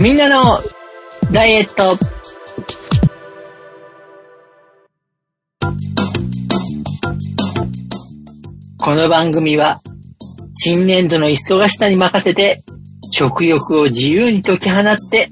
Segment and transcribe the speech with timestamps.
[0.00, 0.62] みんなの
[1.32, 1.98] ダイエット。
[8.78, 9.80] この番組は、
[10.54, 12.62] 新年度の忙しさに任せて、
[13.10, 15.30] 食欲を自由に解き放って、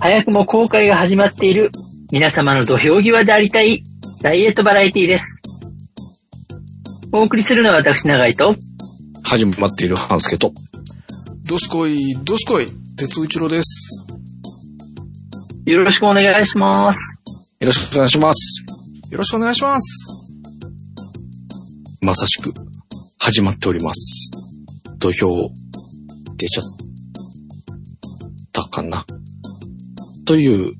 [0.00, 1.70] 早くも後悔が始まっている
[2.10, 3.82] 皆様の土俵際でありたい
[4.22, 5.24] ダイエットバラエティです。
[7.12, 8.56] お送りするのは私長井と、
[9.22, 10.54] 始まっている半助と、
[11.46, 12.68] どすこい、どすこい、
[13.02, 14.06] 鉄一郎です。
[15.66, 17.18] よろしくお願いします。
[17.58, 18.64] よろしくお願いします。
[19.10, 20.24] よろしくお願いします。
[22.00, 22.54] まさしく、
[23.18, 24.30] 始まっております。
[25.00, 25.50] 土俵、
[26.36, 26.64] 出ちゃっ
[28.52, 29.04] たかな？
[30.24, 30.72] という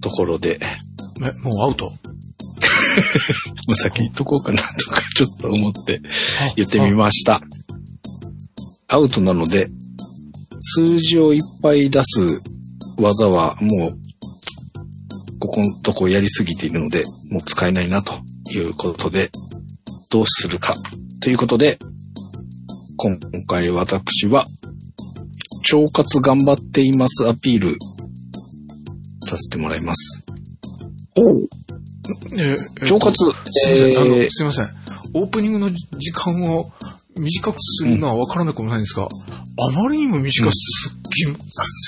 [0.00, 1.90] ところで、え、もうアウト？
[3.66, 6.00] まあ先言っとこうかなとかちょっと思って
[6.54, 7.42] 言ってみました。
[8.86, 9.70] アウトなので、
[10.66, 12.40] 数字をいっぱい出す
[12.98, 13.98] 技はもう、
[15.38, 18.14] ここのとこやりすぎているので、もう使えないなと
[18.50, 19.30] いうことで、
[20.10, 20.74] どうするか
[21.20, 21.78] ということで、
[22.96, 24.46] 今回私は、
[25.72, 27.76] 腸活頑張っていますアピール
[29.22, 30.24] させてもらいます。
[32.36, 33.14] ええ腸活、
[33.52, 34.68] すいません、あえーの、すいません。
[35.14, 36.72] オープニングの時間を
[37.16, 39.08] 短くするのはわからなくもないんですが、
[39.56, 41.38] あまりにも短すぎま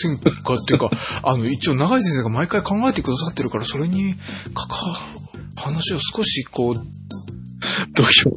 [0.01, 0.91] せんかっていうか、
[1.25, 4.15] あの、一応長井先生が毎回考えてくださってるから、それに
[4.55, 8.33] 関わる話を少しこう、どうしよ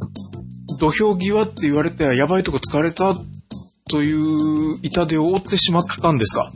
[0.80, 3.14] 土俵際って言われて、やばいとこ疲れた
[3.90, 6.50] という痛手を負ってしまったんですか？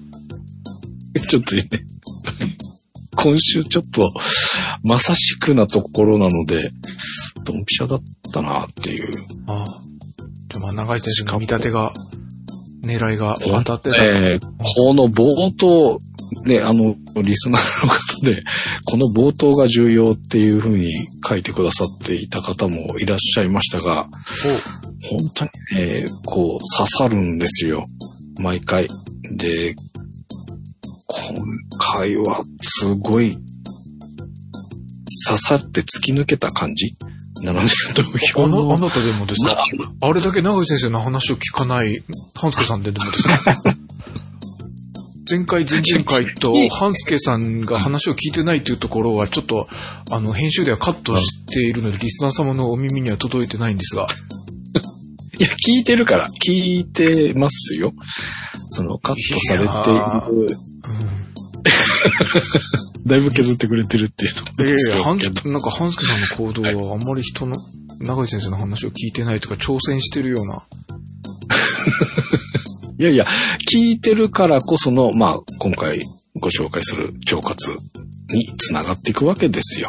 [1.15, 1.21] う。
[1.21, 1.63] ちょっとね、
[3.17, 4.11] 今週ちょっと、
[4.83, 6.73] まさしくなところなので、
[7.45, 8.01] ドンピシャだっ
[8.33, 9.11] たなっていう。
[9.47, 9.65] ああ。
[10.49, 11.93] じゃあまあ、長井先生の見立てが、
[12.85, 14.05] 狙いが当たってた。
[14.05, 14.41] えー
[14.77, 15.99] この冒頭、
[16.45, 18.43] ね、あの、リスナーの方で、
[18.85, 20.93] この冒頭が重要っていうふうに
[21.27, 24.09] 書いてくださっていた方もいらっしゃいましたが、
[25.03, 27.83] 本当にね、こう、刺さるんですよ。
[28.39, 28.89] 毎回。
[29.37, 29.75] で、
[31.07, 31.45] 今
[31.79, 33.37] 回はすごい、
[35.27, 36.97] 刺さって突き抜けた感じ
[37.45, 39.65] なので、土俵あの、あ、なたでもですか
[40.01, 42.03] あれだけ長井先生の話を聞かない、
[42.35, 43.39] 半助さんででもですか
[45.31, 49.69] 前回、前々回と、半助さんが話を聞いてないというところは、ちょっと、
[50.11, 54.07] あの、編集ではカットしているので、リスナー様のお耳には届いてないんですが、
[55.39, 57.93] いや、聞いてるから、聞いてますよ。
[58.69, 60.57] その、カットされている、
[63.07, 67.57] だいぶ削ってくれてるっていうのいやいや、半なんか半助さんの行動はあんまり人の、
[68.01, 70.59] 長井先生の話を聞いてないとか、挑戦してるような。
[72.99, 73.27] いやいや、
[73.73, 76.01] 聞いてるからこその、まあ、今回
[76.41, 77.75] ご紹介する腸活
[78.31, 79.89] につながっていくわけですよ。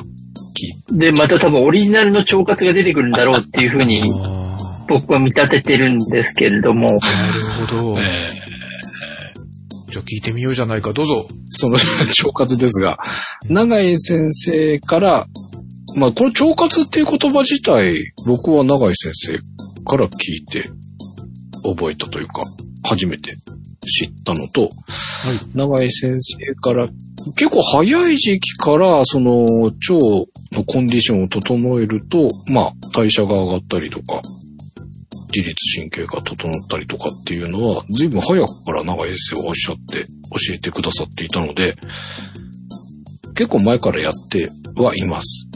[0.91, 4.57] で、また多分オリジナルの腸活が出てくるんだろうっていうふうにあ
[4.87, 7.33] 僕は見立ててるんですけれども、あ、なる
[7.67, 8.01] ほど。
[8.01, 8.29] え
[9.95, 11.25] じゃあ聞いてみようじゃないか、どうぞ。
[11.51, 12.99] その 腸活ですが、
[13.47, 15.27] 長井先生から、
[15.95, 19.39] まあ、この腸活っていう言葉自体、僕は長井先生
[19.85, 20.69] から聞いて
[21.63, 22.41] 覚えたというか、
[22.83, 23.37] 初めて
[23.85, 24.69] 知ったのと、
[25.53, 26.89] 長井先生から、
[27.37, 29.75] 結構早い時期から、その、腸
[30.51, 34.21] のコンディションを整えると、まあ、代謝が上がったりとか、
[35.35, 41.75] 自律神経が整ったりとかっていうのは、随分早くから長井先生はおっしゃって、教えてくださっていたので、
[43.35, 45.47] 結構前からやってはいます。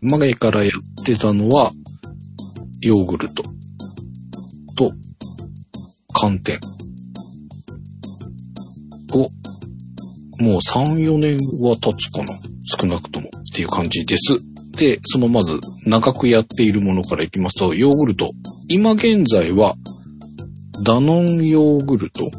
[0.00, 1.70] 前からやってたのは、
[2.80, 3.44] ヨーグルト
[4.74, 4.92] と
[6.12, 6.58] 寒天
[9.12, 9.28] を、
[10.42, 12.34] もう3、4年は経つかな。
[12.78, 14.49] 少なくともっていう感じです。
[14.80, 18.30] で、そのまず長くやっているものからいきますと、ヨーグルト。
[18.68, 19.76] 今現在は、
[20.86, 22.30] ダノンヨーグルト。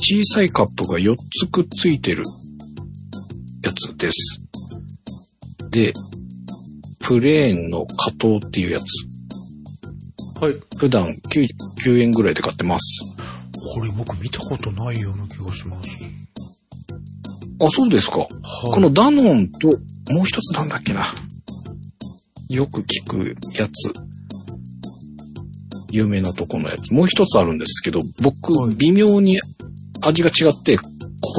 [0.00, 2.24] 小さいカップが4つくっついてる
[3.62, 4.42] やつです。
[5.70, 5.92] で、
[6.98, 10.42] プレーンの加糖っていうやつ。
[10.42, 10.54] はい。
[10.80, 13.00] 普段99円ぐらいで買ってます。
[13.76, 15.88] これ僕見たことないような気がします。
[17.60, 18.18] あ、そうですか。
[18.18, 18.28] はい。
[18.72, 19.68] このダノンと、
[20.12, 21.06] もう一つなんだっけな。
[22.48, 23.92] よく聞くやつ。
[25.90, 26.92] 有名なとこのやつ。
[26.92, 29.40] もう一つあるんですけど、僕、微妙に
[30.02, 30.84] 味が違って、こ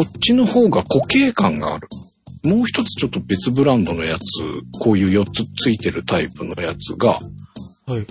[0.08, 1.88] っちの方が固形感がある。
[2.44, 4.22] もう一つちょっと別ブランドのやつ、
[4.80, 7.20] こういう4つついてるタイプのやつが、
[7.88, 8.06] はい。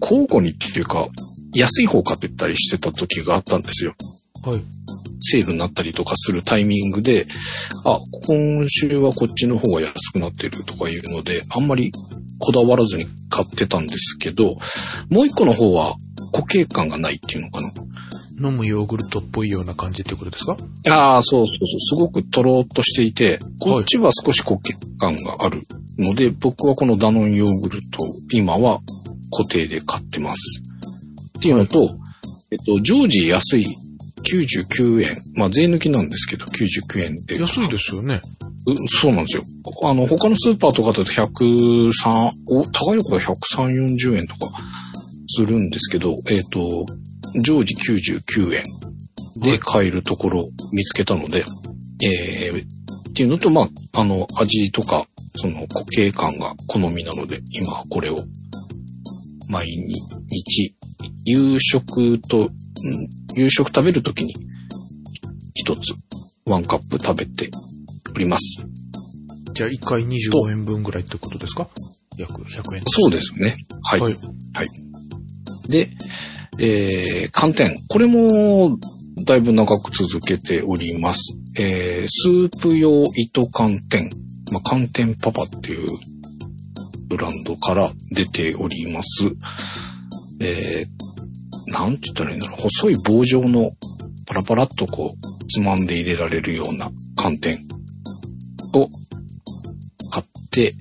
[0.00, 1.08] 交互にっていうか、
[1.54, 3.94] 安い方買ってったりしてた時があったんですよ。
[4.44, 4.64] はい。
[5.24, 7.26] セールになったりとかするタイミングで、
[7.84, 11.92] あ、今週はこっちの方が安くなってるとかいうので、あんまり
[12.38, 14.56] こだわらずに買ってたんですけど、
[15.10, 15.96] もう一個の方は
[16.32, 17.72] 固形感がないっていうのかな。
[18.36, 20.56] 飲むヨーグルトっぽいような感じってことですか？
[20.88, 21.80] ああ、そうそうそう。
[21.80, 25.62] すごくとろーっとしていて、こっちは少し固形感がある
[25.98, 27.98] ので、僕はこのダノンヨーグルト、
[28.32, 28.80] 今は
[29.30, 30.62] 固定で買ってます。
[31.38, 31.88] っていうのと、
[32.50, 33.66] えっと、常時安い
[34.24, 35.22] 99円。
[35.34, 37.38] まあ、税抜きなんですけど、99円で。
[37.38, 38.20] 安いですよね。
[38.66, 39.44] うそうなんですよ。
[39.82, 44.48] あの、他のスーパーとかだと103、お、高いところは103、40円とか
[45.28, 46.86] するんですけど、えっ、と、
[47.42, 48.62] 常時99円
[49.40, 51.44] で買えるところを見つけたので、
[52.02, 52.64] えー、
[53.10, 53.62] っていうのと、ま
[53.92, 55.06] あ、あの、味とか、
[55.36, 58.16] その固形感が好みなので、今はこれを
[59.48, 60.74] 毎日、
[61.24, 62.50] 夕食と、
[62.84, 64.34] うん夕食食べるときに
[65.54, 65.92] 一つ、
[66.46, 67.50] ワンカップ食べて
[68.14, 68.66] おります。
[69.52, 71.68] じゃあ1回25円分ぐらいってことですか？
[72.18, 72.82] 約100円。
[72.86, 73.56] そうですね。
[73.82, 74.00] はい。
[74.00, 74.14] はい。
[75.68, 75.90] で、
[76.58, 77.76] えー、寒天。
[77.88, 78.78] これも、
[79.24, 81.20] だいぶ長く続けております。
[81.56, 84.10] えー、スープ用糸寒天。
[84.52, 85.88] まあ、寒天パパっていう
[87.08, 89.24] ブランドから出ております。
[90.40, 91.03] えー、
[91.66, 92.60] なんて言ったらいいんだろう。
[92.60, 93.72] 細い棒状の
[94.26, 97.58] パラパラっとこう、つまんで入れられるような寒天
[98.74, 98.88] を
[100.10, 100.74] 買って、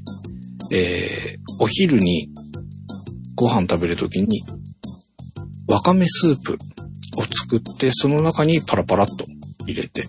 [0.71, 2.29] えー、お昼に
[3.35, 4.41] ご飯食べるときに、
[5.67, 6.57] わかめスープ
[7.17, 9.25] を作って、その中にパラパラっと
[9.65, 10.05] 入れて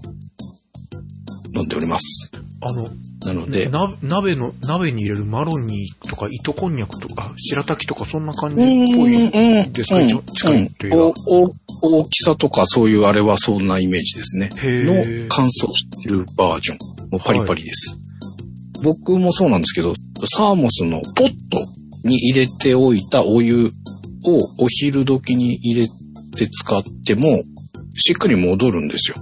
[1.55, 2.31] 飲んでおります。
[2.61, 2.89] あの、
[3.25, 8.59] なので、な鍋の、鍋に入れるマロニーとか糸こんにゃくとか、白滝とかそんな感じっ
[8.97, 9.31] ぽい
[9.71, 10.97] ですか、一応近いというか。
[10.97, 11.15] お
[11.83, 14.51] お大きさとかそういうあれはそんなイメージですね。
[14.63, 16.79] へのー乾燥してるバージョン。
[17.11, 17.99] もうパリパリです。
[18.83, 19.95] 僕もそうなんですけど、
[20.27, 21.59] サーモスのポット
[22.05, 23.71] に入れておいたお湯
[24.27, 25.87] をお昼時に入れ
[26.37, 27.43] て使っても、
[27.97, 29.17] しっかり戻るんですよ。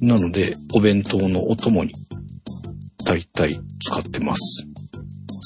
[0.00, 1.92] なので、お弁当のお供に、
[3.04, 4.66] だいたい使ってます。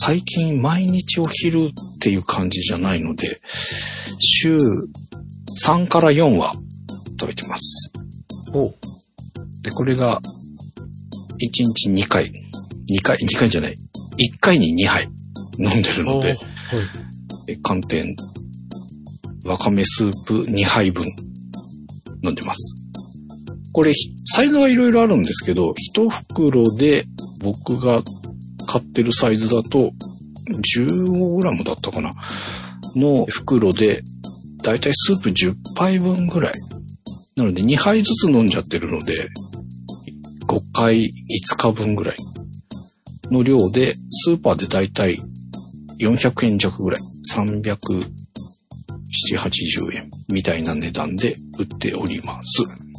[0.02, 3.40] 最近毎日お昼っていう感じじゃないので、
[4.18, 4.56] 週
[5.64, 6.54] 3から4は
[7.18, 7.92] 食べてます。
[8.54, 8.74] お
[9.62, 12.32] で、これが、1日2回。
[12.90, 13.74] 2回、2回じゃない。
[13.74, 13.76] 1
[14.40, 15.08] 回に2杯
[15.58, 16.38] 飲んでるのではい、。
[17.48, 18.16] え寒天、
[19.44, 21.06] わかめスープ2杯分
[22.24, 22.74] 飲んでます。
[23.72, 27.04] これ、ひサイズはいろいろあるんですけど、1袋で
[27.42, 28.02] 僕が
[28.68, 29.90] 買ってるサイズだと
[30.76, 32.10] 15g だったかな
[32.94, 34.02] の袋で、
[34.62, 36.52] だいたいスープ10杯分ぐらい。
[37.36, 39.28] なので2杯ずつ飲んじゃってるので、
[40.46, 41.10] 5回5
[41.56, 42.16] 日分ぐらい
[43.32, 45.18] の量で、スーパーでだいたい
[46.00, 47.00] 400円弱ぐらい、
[47.34, 47.76] 300、
[49.36, 52.89] 780円みたいな値段で売っております。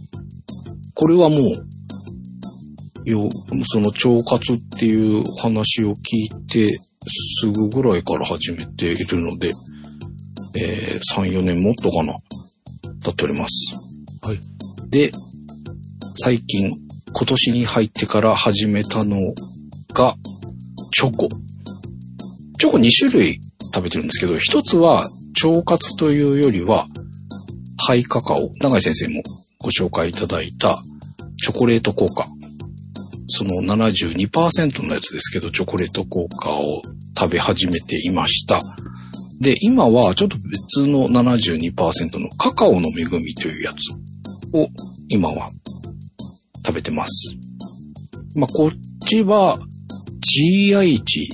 [1.02, 3.28] これはもう、よ、
[3.64, 6.68] その腸活っていう話を聞いて、
[7.42, 9.52] すぐぐらいから始めているので、
[10.60, 12.14] えー、3、4年もっとかな、
[13.04, 13.74] 経っております。
[14.22, 14.40] はい。
[14.92, 15.12] で、
[16.24, 19.18] 最近、今年に入ってから始めたの
[19.96, 20.16] が、
[20.94, 21.30] チョコ。
[22.60, 23.42] チョコ2種類
[23.74, 25.10] 食べてるんですけど、一つは
[25.44, 26.86] 腸活というよりは、
[27.88, 28.52] ハイカカオ。
[28.60, 29.24] 長井先生も
[29.58, 30.84] ご紹介いただいた
[31.42, 32.28] チョコレート効果。
[33.28, 36.82] その72%のやつですけど、チョコレート効果を
[37.18, 38.60] 食べ始めていました。
[39.40, 43.92] で、今はちょっと別の72%のカカオの恵みというやつ
[44.56, 44.68] を
[45.08, 45.50] 今は
[46.66, 47.36] 食べてます。
[48.36, 49.58] まあ、こっちは
[50.22, 51.30] GI 値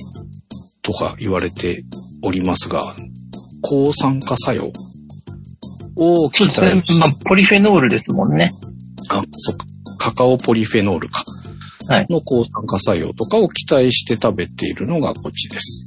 [0.82, 1.84] とか言われて
[2.22, 2.94] おりますが、
[3.60, 4.72] 抗酸化作用
[5.96, 6.82] をそうですね。
[6.98, 8.50] まあ、ポリフェノールですもんね。
[9.10, 9.67] あ、そっか。
[9.98, 11.24] カカオポリフェノールか。
[11.88, 15.86] はいの抗酸化作用とかを期待して食べているのがこっちです。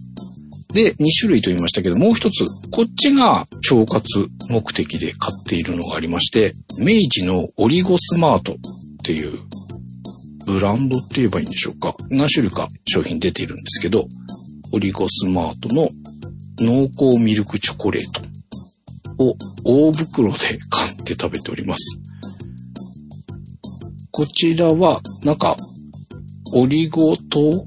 [0.74, 8.56] で、2種類と言いましたけど、もう一つ、こっちが腸活目的で買っているのがありまして、明治のオリゴスマートっ
[9.03, 9.39] ていう
[10.46, 11.96] ブランドって言えばいいんでしょうか。
[12.10, 14.08] 何種類か商品出ているんですけど、
[14.72, 15.89] オリゴスマートの
[16.60, 18.03] 濃厚ミルクチョコレー
[19.18, 22.00] トを大袋で買って食べております。
[24.12, 25.56] こちらは、なんか、
[26.53, 27.65] オリゴ糖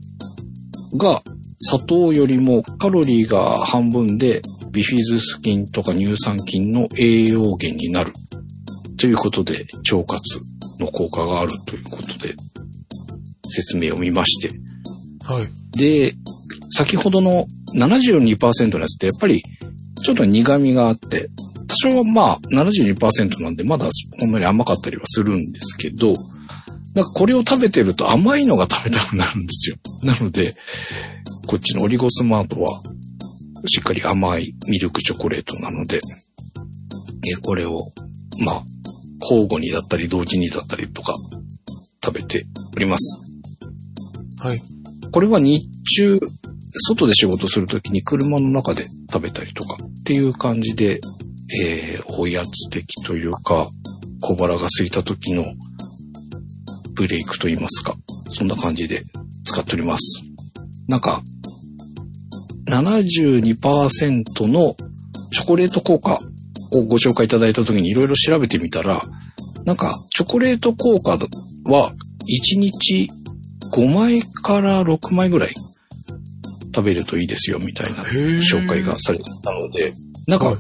[0.99, 1.23] が
[1.59, 8.13] 砂糖よりもカロリーが半分でビフィズス菌とか乳酸菌の栄養源になる。
[8.99, 10.41] ということで、腸活
[10.79, 12.35] の効果があるということで、
[13.49, 14.55] 説明を見まして。
[15.25, 15.49] はい。
[15.79, 16.15] で、
[16.71, 17.47] 先ほどの
[17.77, 19.43] 72%のやつってやっぱり
[20.03, 21.31] ちょっと苦味があって、
[21.67, 23.89] 多少はまあ72%なんでまだ
[24.21, 26.13] ほんまに甘かったりはするんですけど、
[26.95, 29.77] なんかこれを食べてると甘いのが食べたくなるんですよ。
[30.03, 30.55] なので、
[31.47, 32.71] こっちのオリゴスマートは
[33.67, 36.01] しっかり甘いミルクチョコレートなので、
[37.27, 37.79] えこれを
[38.45, 38.65] まあ
[39.21, 41.15] 交互にだったり同時にだったりとか
[42.05, 42.47] 食べて
[42.77, 43.25] おります。
[44.41, 44.61] はい。
[45.11, 46.21] これは日中、
[46.89, 51.01] 外で仕事するときに車の中で食べたりとかっていう感じで、
[51.63, 53.69] えー、おやつ的というか、
[54.21, 55.45] 小腹が空いた時の
[56.95, 57.95] ブレイクと言いますか、
[58.31, 59.03] そんな感じで
[59.45, 60.23] 使っております。
[60.89, 61.23] なんか、
[62.67, 64.77] 72%の
[65.31, 66.21] チョコレート効果
[66.73, 69.03] をご紹介いただいた時にいろいろ調べてみたら、
[69.65, 71.19] なんか、チョコレート効果
[71.65, 71.93] は
[72.53, 73.09] 1日
[73.73, 75.55] 5枚から6枚ぐらい
[76.75, 79.93] 食べるといいですよみたいな紹介がされてたので、
[80.27, 80.57] なんか、はい。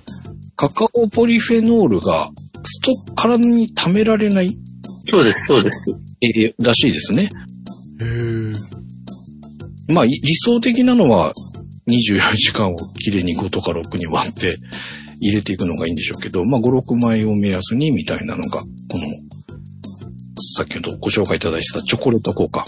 [0.57, 2.31] カカオポリフェノールが
[2.62, 4.57] スト体に溜められない。
[5.11, 5.85] そうです、そうです。
[6.25, 7.28] えーらしいですね。
[8.00, 8.54] へー
[9.88, 11.33] まあ、い理想的なのは
[11.88, 14.57] 24時間をきれいに5とか6に割って
[15.21, 19.07] 入れていくのがいいんでしょうけど、まあ、5、6枚を目安にみたいなのが、この、
[20.57, 22.64] 先ほどご紹介いただいたチョコレート効果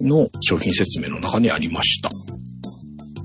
[0.00, 2.10] の商品説明の中にありました。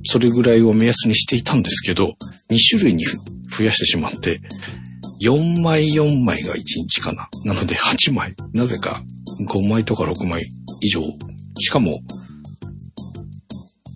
[0.06, 2.15] それぐらいを目安にしていたんですけど、
[2.50, 4.41] 2種類に増やしてしまって、
[5.22, 7.30] 4枚4枚が1日かな。
[7.46, 8.36] なので8枚。
[8.54, 9.04] なぜか
[9.48, 10.48] 5枚とか6枚
[10.82, 11.01] 以上。
[11.60, 12.01] しかも、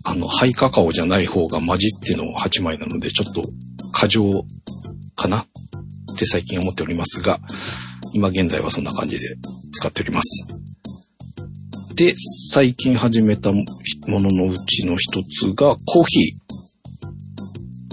[0.04, 3.42] あの、ハイカカオじゃない方が混じっての8枚なので、ちょっと
[3.92, 4.44] 過剰
[5.16, 7.40] かなって最近思っておりますが、
[8.14, 9.36] 今現在はそんな感じで
[9.72, 10.46] 使っております。
[11.96, 12.14] で、
[12.52, 13.64] 最近始めたも
[14.06, 16.20] ののうちの一つがコーヒ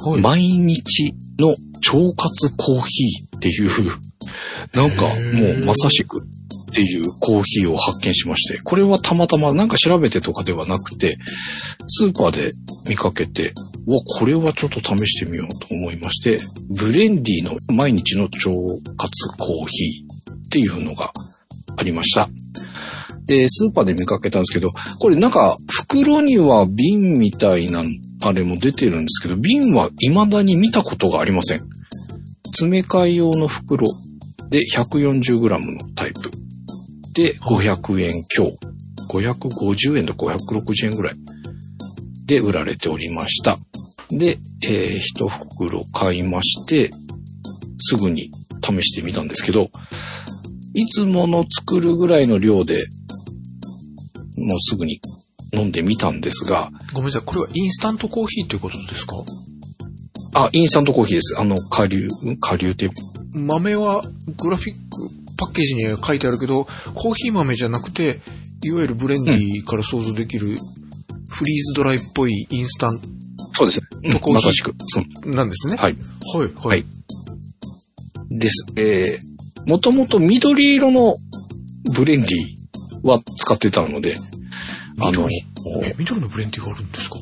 [0.04, 0.10] ー。
[0.12, 0.22] はい。
[0.22, 1.56] 毎日の
[1.92, 3.92] 腸活コーヒーっていう、
[4.74, 6.22] なんかもうまさしく
[6.74, 11.18] っていうコーヒーを発見しまして、これはたまたまなんか調べてとかではなくて、
[11.88, 12.54] スーパーで
[12.88, 13.54] 見かけて、
[13.86, 18.40] うわ、これはちょっと試してみようと思いまして、ブレンディの毎日の腸
[18.98, 21.14] 活コーヒーっていうのが
[21.78, 22.30] ありました。
[23.26, 27.84] で、スーパーで見かけたんですけど、これなんか袋には瓶みたいな
[28.26, 31.62] あれも出てるんですけど、瓶は未だに見たことがありません。
[32.46, 33.86] 詰め替え用の袋
[34.50, 36.32] で 140g のタイプ。
[37.14, 38.52] で、500円強。
[39.10, 41.16] 550円と560円ぐらい
[42.26, 43.58] で売られておりました。
[44.10, 46.90] で、えー、一袋買いまして、
[47.80, 48.32] すぐに
[48.64, 49.70] 試してみたんですけど、
[50.74, 52.88] いつもの作るぐらいの量で、
[54.38, 55.00] もうすぐに
[55.54, 57.22] 飲んでみたんですが、ごめんなさい。
[57.26, 59.16] これはインスタントコーヒーということですか？
[60.34, 61.40] あ、インスタントコーヒーです。
[61.40, 62.08] あの、下流、
[62.40, 62.90] 下流って、
[63.34, 64.02] 豆は
[64.38, 64.80] グラフィック
[65.38, 68.20] パッケージには書いてあるけど、コーヒー豆じゃなくて、
[68.64, 70.58] いわゆるブレンディから想像できる
[71.30, 73.00] フリーズドライっぽいインスタン
[73.56, 73.82] そうです。
[74.12, 74.74] とコーヒーまさしく。
[74.80, 75.76] そうトなんですね。
[75.76, 75.98] はい。
[76.34, 76.54] はい。
[76.56, 76.86] ははいい。
[78.40, 78.66] です。
[78.76, 81.16] えー、もともと緑色の
[81.94, 84.16] ブレンディは使ってたので、
[85.00, 85.36] あの緑、
[85.84, 87.18] え、緑のブレンディがあるんですか？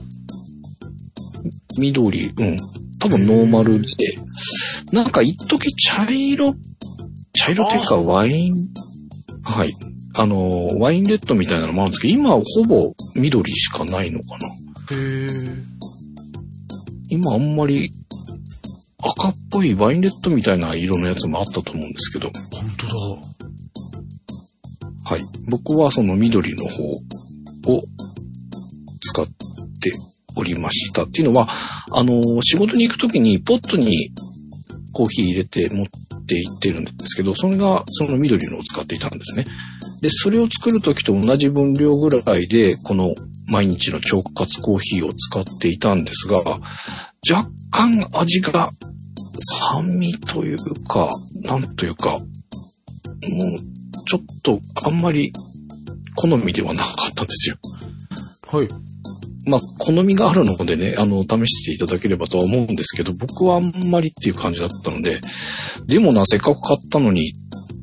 [1.80, 2.58] 緑、うん。
[3.00, 3.88] 多分ノーマルで、
[4.92, 6.54] なんか一時茶色、
[7.34, 8.56] 茶色っていうかワイン、
[9.44, 9.74] はい。
[10.16, 14.48] あの、ワインレッドみたいなのもあるんですけど、今はほぼ緑しかないのかな。
[14.48, 15.64] へー。
[17.10, 17.92] 今あんまり
[19.02, 22.94] 赤っぽいワインレッドみたいな色のやつもあったと思うんですけど、本当だ。
[25.06, 25.22] はい。
[25.50, 26.84] 僕はその緑の方
[27.68, 27.82] を
[29.02, 29.92] 使って
[30.36, 31.04] おりました。
[31.04, 31.48] っていうのは、
[31.92, 34.12] あの、仕事に行くときにポットに
[34.94, 35.86] コーヒー入れて持っ
[36.26, 39.46] て行ってるんですけど、それがその緑のを使っていたんですね。
[40.02, 43.14] で、それを作るときと同じ分量ぐらいで、この
[43.48, 46.40] 毎日の腸活コーヒーを使っていたんですが、
[47.30, 48.72] 若干味が
[49.70, 52.24] 酸味というか、なんというか、もう
[54.08, 55.32] ちょっとあんまり
[56.16, 57.58] 好みではなかったんですよ。
[58.52, 58.68] はい。
[59.46, 65.20] まあ、好みがあるのでね、あの、試していただければとは思うんですけど、僕はあんまりっていう感じだったので、
[65.88, 67.34] でもな、せっかく買ったのに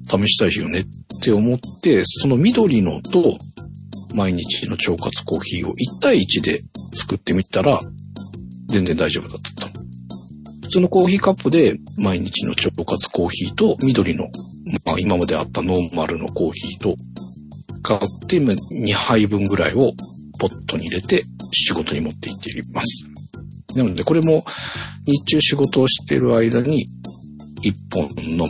[0.09, 0.87] 試したいよねっ
[1.23, 3.39] て思って、その緑のと
[4.15, 6.63] 毎日の腸活コーヒーを1対1で
[6.95, 7.81] 作ってみたら、
[8.69, 9.79] 全然大丈夫だったと。
[10.63, 14.27] 普通のコーヒーカップで毎日の腸活コーヒーと緑の
[14.85, 16.95] まあ今まであったノーマルのコーヒーと
[17.83, 19.93] 買って、まあ2杯分ぐらいを
[20.39, 23.05] ポットに入れて仕事に持って行っています。
[23.77, 24.45] なのでこれも
[25.07, 26.87] 日中仕事をしている間に
[27.63, 28.47] 1本飲む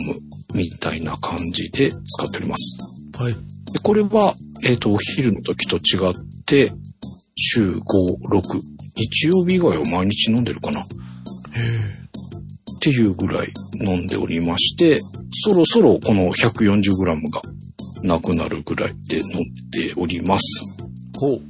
[0.53, 2.77] みたいな感じで使っております。
[3.17, 3.33] はい。
[3.33, 6.13] でこれは、えっ、と、お昼の時と違っ
[6.45, 6.71] て、
[7.35, 8.41] 週5、6、
[8.95, 10.87] 日曜日以外は毎日飲んでるかなっへ
[11.57, 12.09] え。
[12.81, 14.99] ていうぐらい飲んでおりまして、
[15.45, 17.41] そろそろこの 140g が
[18.03, 19.27] なくなるぐらいで飲ん
[19.69, 20.43] でおります。
[21.19, 21.41] ほう。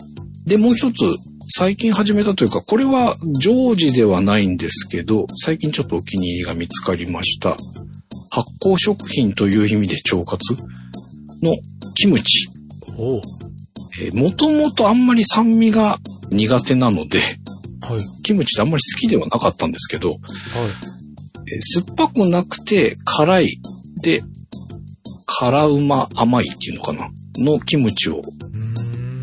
[0.45, 1.03] で、もう一つ、
[1.51, 7.57] 最近始めたというか、これは常時ではないんですけど、最近ちょっとお気に入りが見つかりました。
[8.31, 10.53] 発酵食品という意味で腸活
[11.41, 11.55] の
[11.95, 12.47] キムチ。
[12.95, 13.21] ほう。
[14.01, 15.97] えーもともとあんまり酸味が
[16.31, 17.19] 苦手なので、
[17.81, 18.21] はい。
[18.23, 20.19] キムチってあんまり好きではなかったんですけど、はい。
[21.51, 23.59] えー酸っぱくなくて辛い
[24.03, 24.21] で、
[25.39, 27.10] 辛うま甘いっていうのかな？
[27.38, 28.19] のキムチを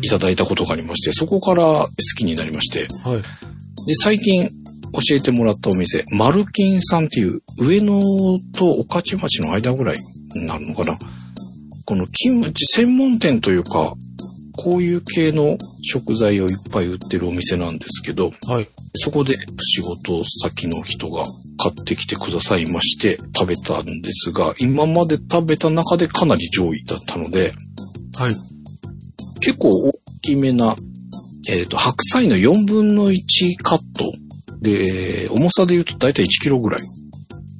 [0.01, 3.21] いただいたことがありまして、そこから好きになりまして、はい。
[3.85, 4.49] で、最近
[4.93, 8.01] 教えてもらったお店、マルキンさんっていう上野
[8.57, 9.97] と御徒町の間ぐらい
[10.33, 10.97] になるのかな？
[11.85, 13.93] このキムチ専門店というか、
[14.57, 18.69] こういう系の食材をいっぱい売ってるお店なんですけど、はい。
[18.95, 21.23] そこで仕事先の人が
[21.57, 27.53] 買ってきてくださいまして食べたんですが、今まで食べた中でかなり上位だったので、
[28.15, 28.35] はい。
[29.39, 30.75] 結構大きめな、
[31.49, 33.17] えっ、と、白菜の4分の1
[33.61, 34.11] カット
[34.61, 36.81] で、重さで言うと大体1キロぐらい。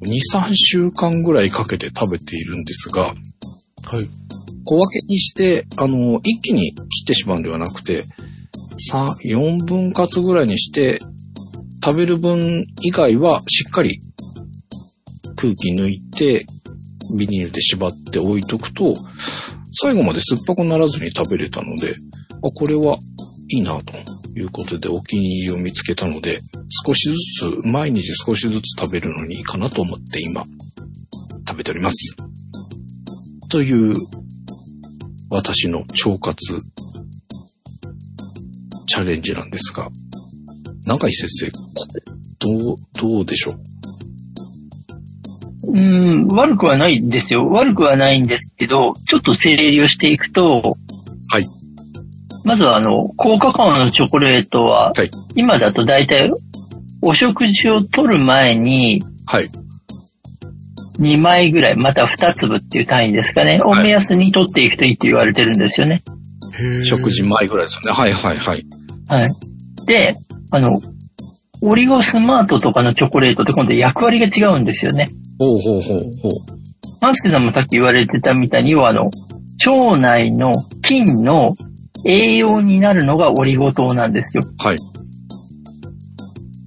[0.02, 3.14] 2、3週間ぐらいかけて食べているんですが、
[3.84, 4.08] はい。
[4.68, 8.04] 小分けにして、あの、一気に切ってしまうんではなくて、
[8.92, 10.98] 3、4分割ぐらいにして、
[11.82, 13.98] 食べる分以外はしっかり
[15.36, 16.44] 空気抜いて、
[17.18, 18.94] ビニールで縛って置いとくと、
[19.80, 21.94] 最後まで酸っぱくならずに食べれたので、
[22.42, 22.98] あ、これは
[23.48, 23.94] いいなと
[24.38, 26.40] いうことでお気に入りを見つけたので、
[26.86, 27.16] 少しず
[27.62, 30.44] つ、毎日少しずつ食べるのにいいかなと思って今、
[31.48, 32.16] 食べております。
[33.48, 33.96] という
[35.30, 36.62] 私の腸活
[38.86, 39.88] チャレンジなんですが、
[40.86, 41.58] 中井先生、こ
[41.94, 42.02] れ
[42.38, 43.60] どう、どうでしょう？
[45.70, 47.46] うん、悪くはないんですよ。
[47.50, 50.76] 悪くはないんですけど、ちょっと整理をしていくと、
[51.30, 51.44] はい。
[52.44, 56.30] まずはあの、高カカオのチョコレートは、はい今だと大体、
[57.02, 59.50] お食事を取る前にはい。
[60.98, 66.02] 2枚ぐらい、また2粒っていう単位ですかね、をはい目安に取っていくといいって言われてるんですよね。
[66.84, 67.92] 食事前ぐらいですよね。
[67.92, 68.66] はいはいはい。
[69.08, 69.30] はい。
[69.86, 70.14] で、
[70.50, 70.80] あの、
[71.62, 75.08] オリゴスマートとかのチョコレートって今度役割が違うんですよね。
[75.38, 76.30] ほうほうほうほう。
[77.00, 79.10] マンスケさんもさっき言われてたみたいに、要はあの、
[79.66, 81.54] 腸内の菌の
[82.06, 84.42] 栄養になるのがオリゴ糖なんですよ。
[84.58, 84.76] はい。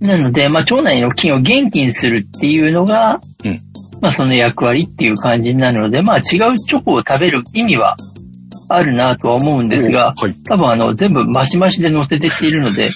[0.02, 3.71] なので、まあ、腸内の菌を元気にするっていうのが、うん
[4.02, 6.24] まあ、その役割っていう感じになるので、まあ、違う
[6.58, 7.96] チョコを食べる意味は
[8.70, 10.34] あるなとは思うんですが、はい。
[10.44, 12.92] 多分あの、全部マシマシで乗せてっているので、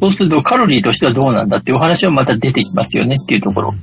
[0.00, 3.74] そうするとカロリーとしてはどうなんだっていうお話はまた出てきますよねっていうところ。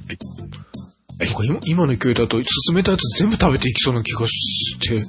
[1.45, 5.01] 今今の勢いだと、進めたやつ全部食べていきそうな気がして、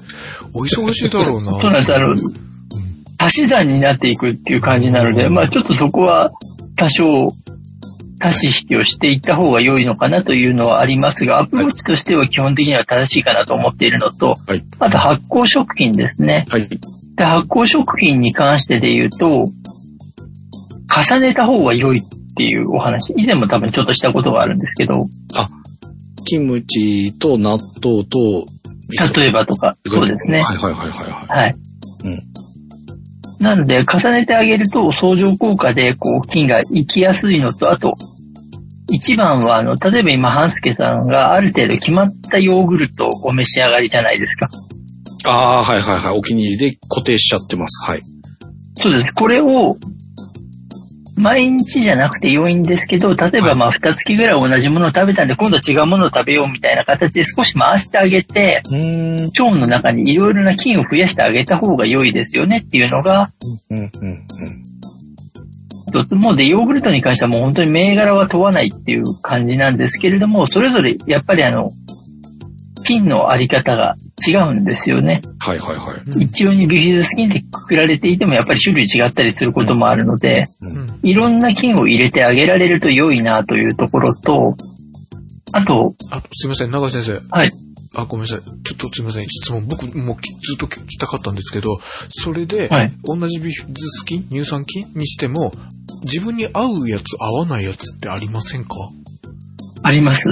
[0.53, 1.53] お忙しいだろうな。
[1.53, 1.95] そうなんです。
[1.95, 2.15] あの、
[3.19, 6.31] 足し算になっていくっていう感じなので、まあちょっとそこは
[6.77, 7.29] 多少、
[8.21, 14.65] 足し引きをしていった方が良いのかなというのはありますが、アプローチとしては基本的には正しいかなと思っているのと、はい。
[14.79, 16.47] あと発酵食品ですね。
[16.49, 16.69] はい。
[16.69, 19.49] で発酵食品に関してで言うと、
[20.89, 22.03] 重ねた方が良いっ
[22.37, 25.07] ていうお話、以前も多分ちょっとしたことがあるんですけど、
[26.27, 28.47] キムチと納豆と
[29.15, 30.43] 例えばとか、そうですね。
[30.43, 31.57] はいはいはいはいははい。
[32.05, 32.36] うん
[33.41, 37.95] なので、重ねてあげると、相乗効果で、こう、菌が生きやすいのと、あと、
[38.91, 44.47] 一番は、あの、例えば今、半助さんがある程度決まったヨーグルトをお召し上がりじゃないですか。
[44.47, 44.49] い。
[45.27, 46.19] ああ、はいはいはい。
[46.19, 47.91] お気に入りで固定しちゃってます。
[47.91, 48.03] はい。
[48.77, 49.15] そうです。
[49.15, 49.77] これを、
[51.17, 58.63] 毎日じゃなくて良いんですけど、例えばまあ、二月ぐらい同じものを食べたんで、今度違うものを食べようみたいな形で少し回してあげて。
[58.67, 63.31] 腸の中にいろいろな菌を増やしてあげた方が良いですよねっていうのが。
[65.89, 71.71] 一つもうで、ヨーグルトに関してはもう本当に銘柄は問わないっていう感じなんですけれども、それぞれやっぱりあの、
[72.85, 75.21] 菌のあり方が違うんですよね。
[75.39, 76.25] はいはいはい。
[76.25, 81.01] 一応にビフィズス菌でくくられていてもやっぱり種類違ったりすることもあるので、うん。
[81.03, 84.57] いろんな菌を入れてあげられると良いなというところと、
[85.53, 87.21] あと、あ、すいません、長井先生。
[87.31, 87.53] はい。
[87.95, 88.41] あ、ごめんなさい。
[88.63, 89.25] ちょっとすみません。
[89.29, 89.67] 質問。
[89.67, 91.79] 僕もずっと聞きたかったんですけど、
[92.11, 95.53] それで、はい同じビフィズス菌、乳酸菌にしても、
[96.03, 98.71] 自分に合うやつ、合わないやつってありませんか？
[99.83, 100.31] あります。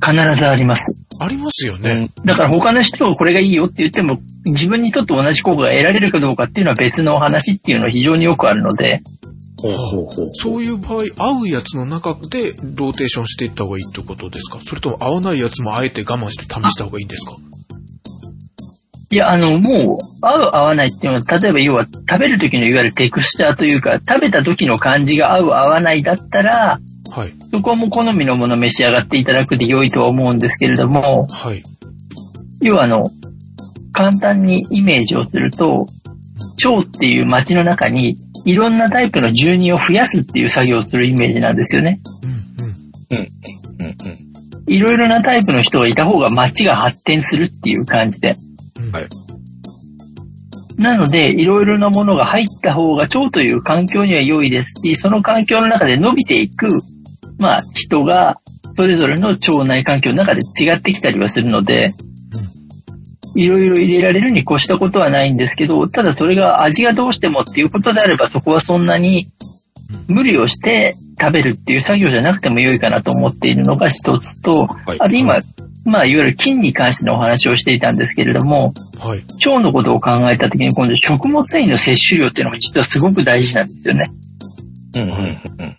[0.00, 1.05] 必ずあります。
[1.18, 2.10] ありますよね。
[2.24, 9.00] だから他の人をこれがいいよって言っても、自分にとって同じ効果が得られるかどうかっていうのは別のお話っていうのは非常によくあるので、
[9.58, 10.30] ほうほうほう。
[10.34, 14.60] そういう場合、合うやつの中でローテーションしていった方がいいってことですか？
[14.62, 17.36] それとも合わないやつもあえて我慢して試した方がいいんですか？
[19.08, 27.34] いや、あの、もう、合う合わないっていうのは、例えば要は食べる時のいわゆるテクスチャーというか、食べた時の感じが合う合わないだったら、はい。
[27.52, 31.62] そこはもう好みのものを召し上がっていただくで良いとは思うんですけれども、はい。
[32.60, 33.10] 要はあの、
[33.92, 35.86] 簡単にイメージをすると、
[36.64, 42.00] 腸っていう街の中にいろんなタイプの住人を増やすっていう作業をするイメージなんですよね。
[43.10, 43.26] うんうん。
[43.80, 44.72] うんうん。
[44.72, 48.36] いろいろなタイプの人がいた方が街が発展するっていう感じで。
[48.80, 49.08] うんはい
[50.78, 56.68] なので、いろいろなものが入った方が腸という環境には良いですし、その環境の中で伸びていく、
[57.38, 58.40] まあ人が
[58.76, 61.92] それぞれの腸内環境の中で違ってきたりはするので、
[63.34, 69.28] いろいろ入れられるに越したことはないんですけど、ただそれが味がどうしてもっていうことであれば、そこはそんなに
[70.08, 75.38] 無理をして食べるっていう作業じゃなくても良いかなと思っているのが一つと、はいあと今、
[75.84, 79.24] まあいわゆる菌に関してのお話をしていたんですけれども、はい。
[79.46, 84.04] 腸のことを考えたときに今度食物繊維の摂取量っていうのも実はすごく大事なんですよね。
[84.94, 85.76] うんうんうん。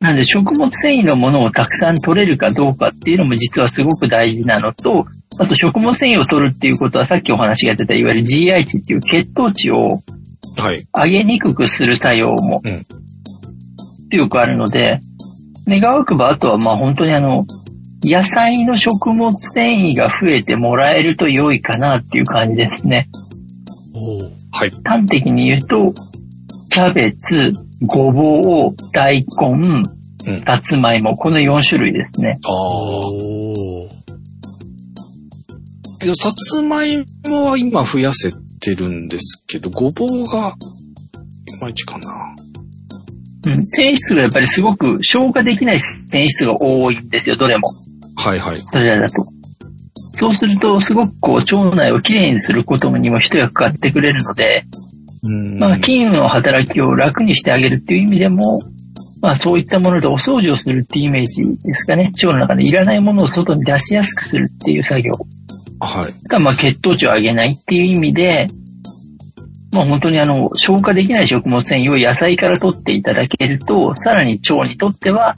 [0.00, 5.06] なので食物繊維のものをたくさん取れるかどうかっていうのも実はすごく大事なのと、
[5.40, 10.00] あと食物繊維を取るっていうことはさっきお話が出たいわゆる GI 値っていう血糖値を
[10.56, 10.86] はい。
[10.92, 12.86] 上げにくくする作用もうん
[14.10, 15.00] 強くあるので、
[15.66, 17.44] 願わくばあとはまあ本当にあの、
[18.02, 23.08] 野菜の食物繊維が増えてもらえると良いかなっていう感じですね。
[24.52, 24.70] はい。
[24.84, 25.92] 端的に言うと、
[26.70, 29.82] キャベツ、ごぼう、大根、
[30.26, 30.42] うん。
[30.44, 32.38] さつまいも、この4種類ですね。
[32.44, 32.52] ああ。
[36.14, 40.54] さつまいもは今増やせてるんですけど、ごぼうが、
[41.46, 42.34] いまいちかな。
[43.46, 47.68] うん、繊維質がやっぱりすごく消化できない繊維質が多いんですよ、どれも。
[48.16, 48.56] はいはい。
[48.64, 49.24] それらだと。
[50.12, 54.87] そうすると、すごくこう、腸内をきれいにすることにも一役買ってくれるので、うん。
[55.22, 58.60] まあ、菌の働きを楽にしてあげるっていう意味でも、
[59.20, 62.12] まあ、そういったものでお掃除をするっていうイメージですかね。
[62.14, 65.12] 腸の中でいらないものを外に出しやすくするっていう作業
[65.80, 66.28] はい。
[66.28, 68.46] が、まあ、血糖値を上げないっていう意味で、
[69.72, 75.34] まあ、本当にあの、消化できない食物繊維を野菜から取っていただけると、さらに腸にとっては、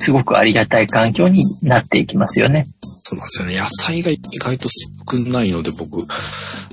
[0.00, 2.64] すごくありがたい環境になっていきますよね。
[3.08, 3.58] そうなんですよね。
[3.58, 6.06] 野菜が意外と少ないので、僕。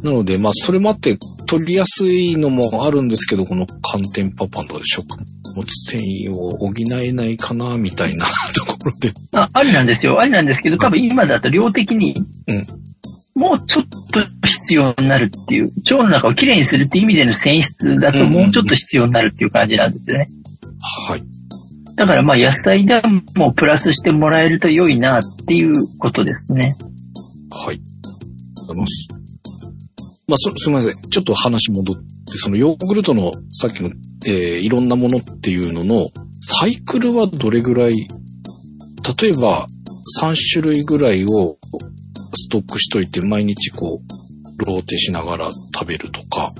[0.04, 5.08] なので、まあ、それもあって、取りやすいのもあるんですけど、この寒天パパの食
[5.56, 9.14] 物繊維を補えないかな、みたいな ところで。
[9.32, 10.20] あありなんですよ。
[10.20, 12.14] ありなんですけど、多分今だと量的に
[12.48, 12.68] うん、
[13.42, 20.28] もうちょっと必要になるっていう、腸の中をきれいにするっていう意味での繊維質だとうんうんうんもうちょっと必要になるっていう感じなんですよね。
[21.08, 21.24] はい。
[21.96, 23.02] だからまあ野菜で
[23.36, 26.76] もプラスしてもらえると良いなっていうことですね。
[27.52, 27.82] はい。
[28.70, 29.08] あります。
[30.28, 31.10] まあ、そ、すみません。
[31.10, 32.04] ちょっと話戻って、
[32.38, 33.90] そのヨーグルトのさっきの、
[34.26, 36.10] えーいろんなものっていうのの、
[36.42, 39.68] サイクルはどれぐらい、例えば、
[40.22, 41.58] 3種類ぐらいを
[42.34, 46.52] ストックしといて、毎日こう、ローテしながら食べるとか。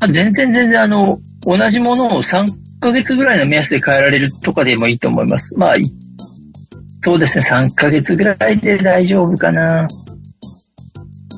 [0.00, 2.46] あ全然全然あの、同じものを3
[2.78, 5.56] 1ヶ月ぐらいの目安で変えられるとかでもいいと思います。
[5.56, 5.76] まあ、
[7.02, 9.88] そうですね、3ヶ月ぐらいで大丈夫かな。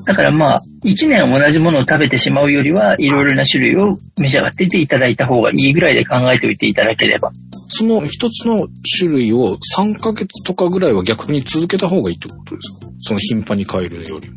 [0.05, 7.31] だからまあ、1年同じものを食べてしまうよりは、いろいろな種類を召し上がってていただいた方がいいぐらいで考えておいていただければ。
[7.69, 8.67] その一つの
[8.99, 12.91] 種類を3ヶ月とかぐらいは逆に続けた方がいいってことですか？
[13.01, 14.35] その頻繁に変えるよりも。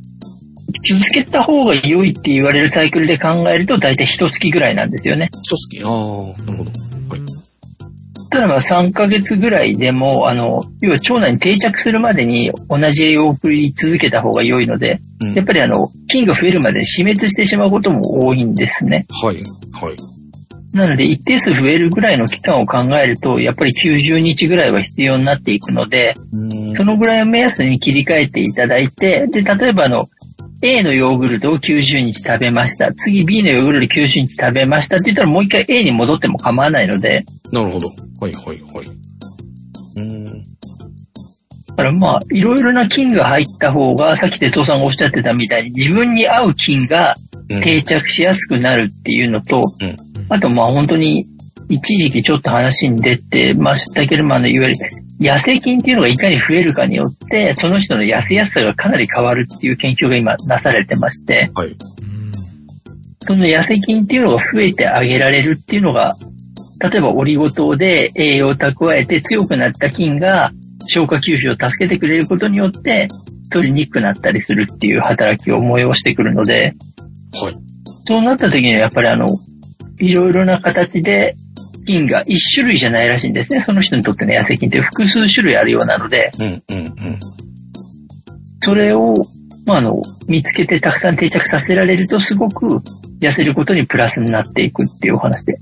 [0.80, 5.30] 続けた方が良いって言われるサイクルで考えると、大体1月ぐらいなんですよね。
[5.32, 6.70] 一月、ああ、なるほど。
[7.10, 7.42] はい。
[8.30, 19.06] ただまあ3ヶ月ぐらいでも、あの、要は腸内に定着するまでに同じ栄養を送り続けた方が良いので、うんやっぱりあの、菌が増えるまで死滅してしまうことも多いんですね。
[19.22, 19.36] はい。
[19.36, 19.96] はい。
[20.72, 26.14] なので一定数増えるぐらいの期間を考えると、やっぱり90日ぐらいは必要になっていくので、
[26.76, 30.06] そのぐらいを目安に切り替えていただいて、で、例えばあの、
[30.62, 32.92] A のヨーグルトを90日食べました。
[32.94, 37.88] 次 B のヨーグルト90日食べましたって言ったらもう一回 A に戻っても構わないので、なるほど。
[38.20, 38.86] はいはいはい。
[39.96, 40.24] うーん。
[40.24, 47.14] だからまあ、いろいろな菌が入った方が、さっき哲夫さんがおっしゃってたみたいに、自分に合う菌が
[47.50, 49.96] うん定着しやすくなるっていうのと、うん
[50.28, 51.26] あとまあ本当に、
[51.68, 54.74] 一時期ちょっと話に出てましたけれども、あの、いわゆる、
[55.22, 61.68] 痩せ菌っていうのがいかに増えるかによって、その人の痩せやすさがかなり変わるっていう研究が今なされてまして、はい。
[61.68, 62.12] うん
[63.24, 66.16] その痩せ菌っていうのが増えてあげられるっていうのが、
[66.80, 70.50] 例えばオリゴ糖で栄養を蓄えて強くなった菌が
[70.88, 73.06] 消化吸収を助けてくれることによって
[73.50, 76.74] 取りにくくなったりするっていう働きを催してくるので、
[77.40, 77.54] はい。
[78.08, 79.26] そうなった時にはやっぱりあの、
[80.00, 81.36] いろいろな形で
[81.84, 83.62] 菌が一種類じゃないらしいんですね。
[83.62, 87.20] その人にとっての痩せ菌って複数種類あるようなので、うん、うん、うん。
[88.62, 89.14] それを、
[89.66, 92.80] まあ、あの、見つけてたくさん定着させられるとすごく
[93.20, 95.58] 痩せることにプラスになっていくっていうお話で。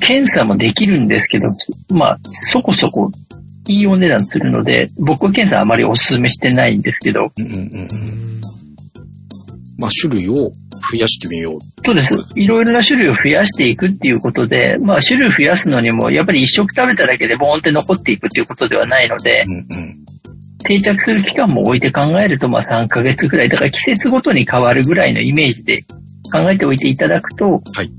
[0.00, 1.48] 検査もできるんですけど、
[1.90, 3.10] まあ、そこそこ
[3.68, 7.60] いいお値段するので、僕は検査あまりお勧めしてないんですけど、うん、うん、うん。
[7.60, 8.36] うん
[9.78, 10.50] まあ、種類を
[10.92, 11.58] 増やしてみよう。
[11.84, 12.14] そうです。
[12.34, 19.66] いろいろな種類を増やしていくっていうことで、まあ種類増やすのにも、やっぱり一食食べただけでボーンって残っていくっていうことではないのでう、ん、うん。
[20.64, 25.82] 定着する期間も置いて考えると、まあ3ヶ月ぐらい、だから季節ごとに変わるぐらいのイメージで
[26.32, 27.90] 考えておいていただくと、はい。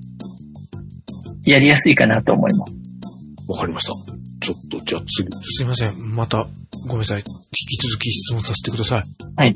[1.45, 2.73] やりやすいかなと思います。
[3.47, 3.93] わかりました。
[4.41, 5.27] ちょっと、じゃあ次。
[5.41, 6.15] すいません。
[6.15, 6.47] また、
[6.87, 7.19] ごめんなさい。
[7.19, 9.03] 引き続き質問させてください。
[9.37, 9.53] はい。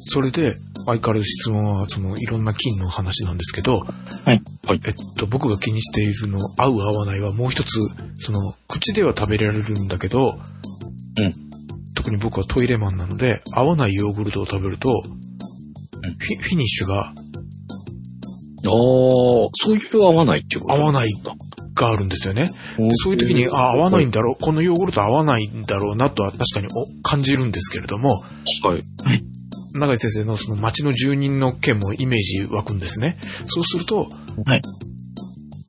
[0.00, 3.86] それで、相変わらず質問は、その、いろんな菌の話なんですけど、は
[4.32, 4.42] い。
[4.66, 4.80] はい。
[4.86, 7.80] えっと、僕が気にしているの、合う合わないはもう一つ、
[8.16, 10.38] その、口では食べられるんだけど、
[11.18, 11.34] うん。
[11.94, 15.16] 特に僕はトイレマンなので、合わないヨーグルトを食べると、うん
[16.18, 17.12] フィフィニッシュがああ、
[18.64, 20.74] そういう合わないっていうこと？
[20.74, 21.08] 合わない
[21.74, 22.48] があるんですよね。
[22.78, 28.10] でそういう時に、あ、合わないんだろう、このヨーグルト合わないんだろうなとは確かにお感じるんですけれども、
[28.62, 28.84] はい。
[29.76, 33.18] 永井先生のその町の住人の件もイメージ湧くんですね。
[33.46, 34.08] そうすると、
[34.44, 34.62] はい。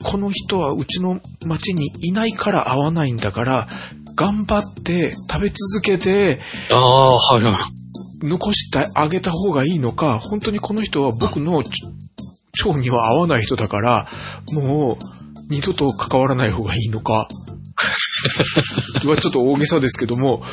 [0.04, 3.68] この人はうちの町にいないから合わないんだから、
[4.16, 6.40] 頑張って食べ続けて
[6.72, 8.28] ああ、はいはい。
[8.28, 11.84] 残してあげた方がいいのか、本当にこの人は僕のち
[12.66, 14.08] 腸には合わない人だから、
[14.54, 14.98] もう
[15.50, 17.28] 二度と関わらない方がいいのか。
[19.08, 20.44] はちょっと大げさですけども、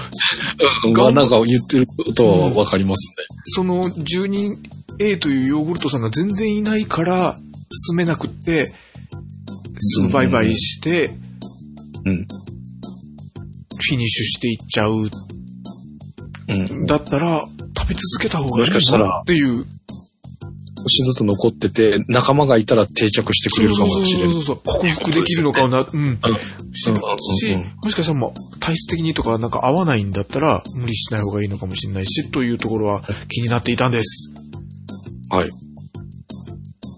[0.85, 4.59] うん、まあなんか言ってることはわかりますその住人
[4.98, 7.37] A というヨーグルトさんが全然いないから
[7.88, 8.72] 進めなくって、
[9.79, 11.18] すぐ売買して、ね。
[12.07, 12.16] うん。
[12.16, 14.92] フィニッシュしていっちゃう。
[16.48, 16.87] うん。
[16.87, 17.40] だったら、
[17.77, 19.66] 食べ続けた方がいいかなっていう。
[20.85, 24.33] 少しずつ残ってて、仲間がいたら定着してくれるかもしれない。
[24.33, 24.81] そうそうそうそう。
[24.81, 25.99] 克服できるのかな、うん。
[25.99, 26.18] うん
[26.77, 26.97] しも
[27.88, 34.33] しかしたらもう体質的にとかなんか合わないんだったら無理しない方がいいのかもしれないし、というところは気になっていたんです。
[35.31, 35.49] はい。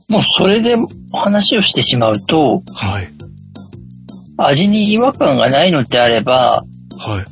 [0.09, 0.73] もうそれで
[1.13, 3.11] 話をしてしまうと、はい。
[4.39, 6.65] 味に違和感がないのであれば、
[6.99, 7.25] はい。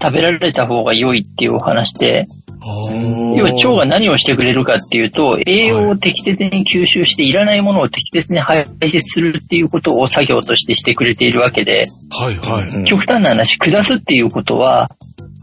[0.00, 12.68] 食べられた方が良いっていうお話で、あ要は腸が何をしてくれるかっていうと、栄養を適切に吸収していらないものを適切に排泄するっていうことを作業としてしてくれているわけで、はいはい。
[12.68, 12.84] うん。
[12.84, 14.90] 極端な話、下すっていうことは、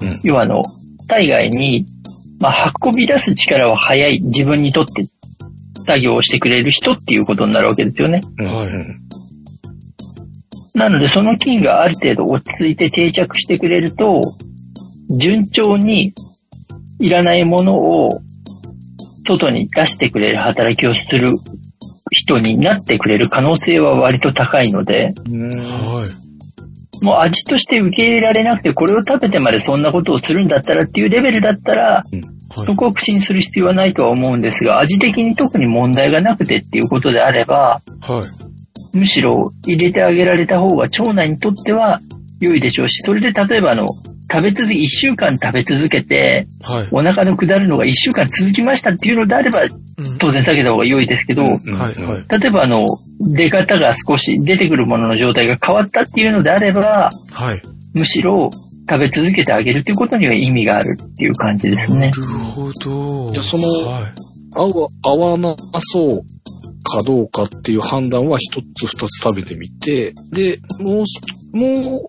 [0.02, 0.20] うん。
[0.24, 0.64] 要はあの、
[1.08, 1.86] 体外に、
[2.40, 5.06] まあ、運び出す力は早い自分にとって
[5.86, 8.22] 作業をしてくれる人っていうことになるわけですよね。
[8.40, 8.46] うん。
[8.46, 8.68] はい。
[8.68, 9.06] うん
[10.76, 14.22] なので、その菌がある程度落ち着いて定着してくれると、
[15.18, 16.14] 順調に
[17.00, 18.22] いらないものを
[19.26, 21.30] 外に出してくれる働きをする
[22.12, 26.06] 人になってくれる可能性は割と高いので、は
[27.02, 27.04] い。
[27.04, 38.24] もう味として受け入れられなくて、これを食べてまでそんなことをするんだったらっていうレベルだったら、はいそこを口にする必要はないとは思うんですが、味的に特に問題がなくてっていうことであれば、は
[38.94, 38.98] い。
[38.98, 42.00] むしろ入れてあげられた方が腸内にとっては
[42.40, 43.88] 良いでしょうし、それで例えばあの、
[44.36, 46.88] 食べ続け、一週間食べ続けて、はい。
[46.92, 49.70] お腹の下るのが一週間続きましたっていうのであれば、うん
[50.20, 52.40] 当然避けた方が良いですけど、うんはいはい。
[52.40, 52.86] 例えばあの、
[53.34, 57.62] 出方が少し出てくるものの状態が変わったっていうのであれば、はい。
[57.94, 58.50] むしろ
[58.90, 62.12] 食べ続けてあげるということには意味があるっていう感じですねな。
[62.12, 63.32] るほど。
[63.34, 64.04] いやそのはい。
[64.54, 66.10] 合う、合わなそう
[66.86, 71.22] かどうかっていう判断は一つ二つ食べてみて、で、もうす、
[71.54, 72.08] もう、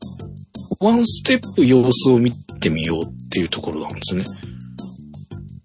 [0.80, 4.24] ワンステップ様子を見てみようっていうところなんですね。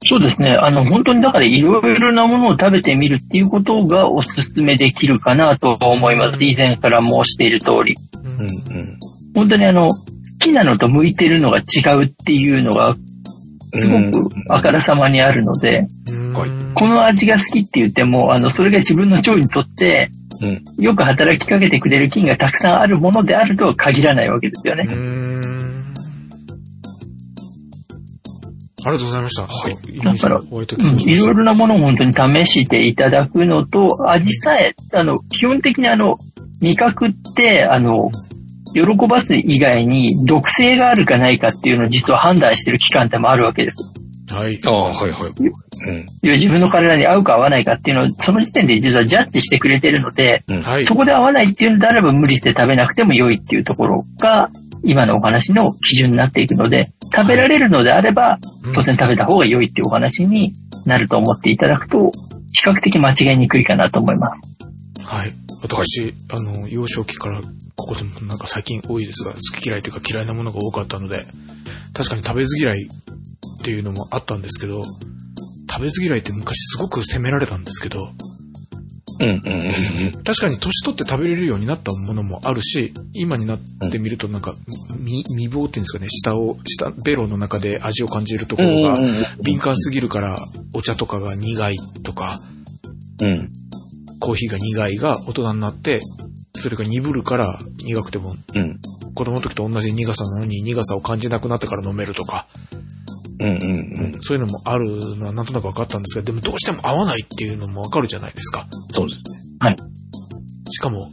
[0.03, 0.53] そうですね。
[0.57, 6.43] あの、本当にだからいろいろなものを食べてみるっていうことがお勧めできるかなと思います。
[6.43, 7.95] 以前から申している通り。
[8.23, 8.39] うんうん。
[8.39, 8.99] うん。
[9.35, 9.89] 本当にあの、
[10.41, 12.95] きなのと向いてるのが違うっていうのが、
[13.79, 14.11] すごく
[14.49, 15.87] あからさまにあるので、
[16.33, 20.09] はいこの味が好きって言っても、あの、それが自分の腸にとって、
[20.41, 20.63] うん。
[20.83, 24.87] よく働きかけてくれる菌がたくさんあるものであるとは限らないわけですよね。
[28.83, 29.43] ありがとうございました。
[29.43, 29.73] はい。
[29.89, 36.17] イメージが湧いろいろなものを本当に試していただくのと、味さえ、あの、基本的にあの、
[36.61, 38.09] 味覚って、あの、
[38.73, 44.00] 喜ばす以外に毒性があるかないかっていうのを実は判断してる期間ってもあるわけです。
[44.31, 44.59] はい。
[44.65, 45.31] ああ、はいはい。
[45.39, 46.05] うん。
[46.21, 50.85] 自分の体に合うか合わないかっていうのを、その時点で実はジャッジしてくれてるので、はい。
[50.85, 54.49] そこで合わないっていうのであれば無理して食べなくても良いっていうところが、
[54.83, 60.53] 今のお話の基準になっていくので、食べられるのであれば、うん当然食べた方が良いっていうお話に
[60.85, 62.11] なると思っていただくと、
[62.53, 65.05] 比較的間違いにくいかなと思います。
[65.05, 65.33] はい。
[65.63, 67.41] 私、あの、幼少期から、
[67.75, 71.25] ここでもなんか最近多いですが、好き嫌いというか嫌いなものが多かったので、
[71.93, 72.87] 確かに食べず嫌い
[73.61, 74.83] っていうのもあったんですけど、
[75.69, 77.99] 食べず嫌いって昔すごく責められたんですけど、
[79.19, 79.61] うんうんうん
[80.15, 80.23] うん。
[80.23, 83.59] 確かに年取って食べれるようになったものもあるし、今になっ
[83.91, 84.55] てみるとなんか、
[84.97, 88.97] み未亡っていうんですかね、舌を、舌、ベロの中で味を感じるところが
[89.43, 90.39] 敏感すぎるから、
[90.73, 92.39] お茶とかが苦いとか、
[93.21, 93.51] うん。
[94.19, 96.01] コーヒーが苦いが大人になって、
[96.55, 97.47] それが鈍るから
[97.83, 98.79] 苦くても、うん。
[99.13, 102.47] 子供の時と同じ苦さなのに苦さを感じなくなってから飲めるとか、
[103.41, 104.21] うんうんうん。
[104.21, 108.67] そういうのもあるのはなんとなく分かったんですが、でもどうしても合わないっていうのも分かるじゃないですか。
[108.93, 109.75] そうですね。
[110.71, 111.09] しかも、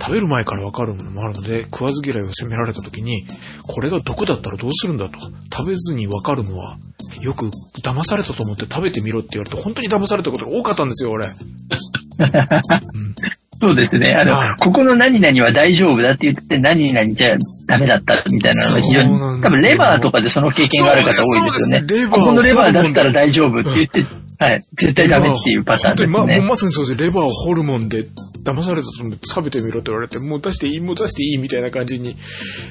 [0.00, 3.26] 食べる前から分かるものもあるので、食わず嫌いを責められた時に、
[3.66, 5.18] これが毒だったらどうするんだと。
[5.54, 6.78] 食べずに分かるのは、
[7.20, 7.50] よく
[7.82, 11.26] 騙されたと思って食べてみろって言われて、本当に騙されたことが多かったんですよ、俺。
[11.28, 13.14] うん
[13.60, 14.14] そうですね。
[14.14, 22.10] あの、はいここの何々は大丈夫だって言って、何々じゃダメだったみたいなのが非常に、多分レバーとかでその経験がある方多いですよね。
[22.10, 24.04] ここのレバーだったら大丈夫って言って、
[24.38, 26.48] はい、絶対ダメっていうパターンです本当にま。
[26.48, 27.00] まさにそうです。
[27.00, 28.06] レバーホルモンで
[28.42, 32.16] 騙されたと思って食べてみろって言われて、もう出していい、もう出していいみたいな感じに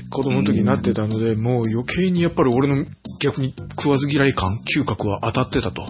[0.09, 2.85] 子供の時になってたので、もう余計にやっぱり俺の
[3.21, 5.85] 逆に食わず嫌い感、嗅覚は当たってたと。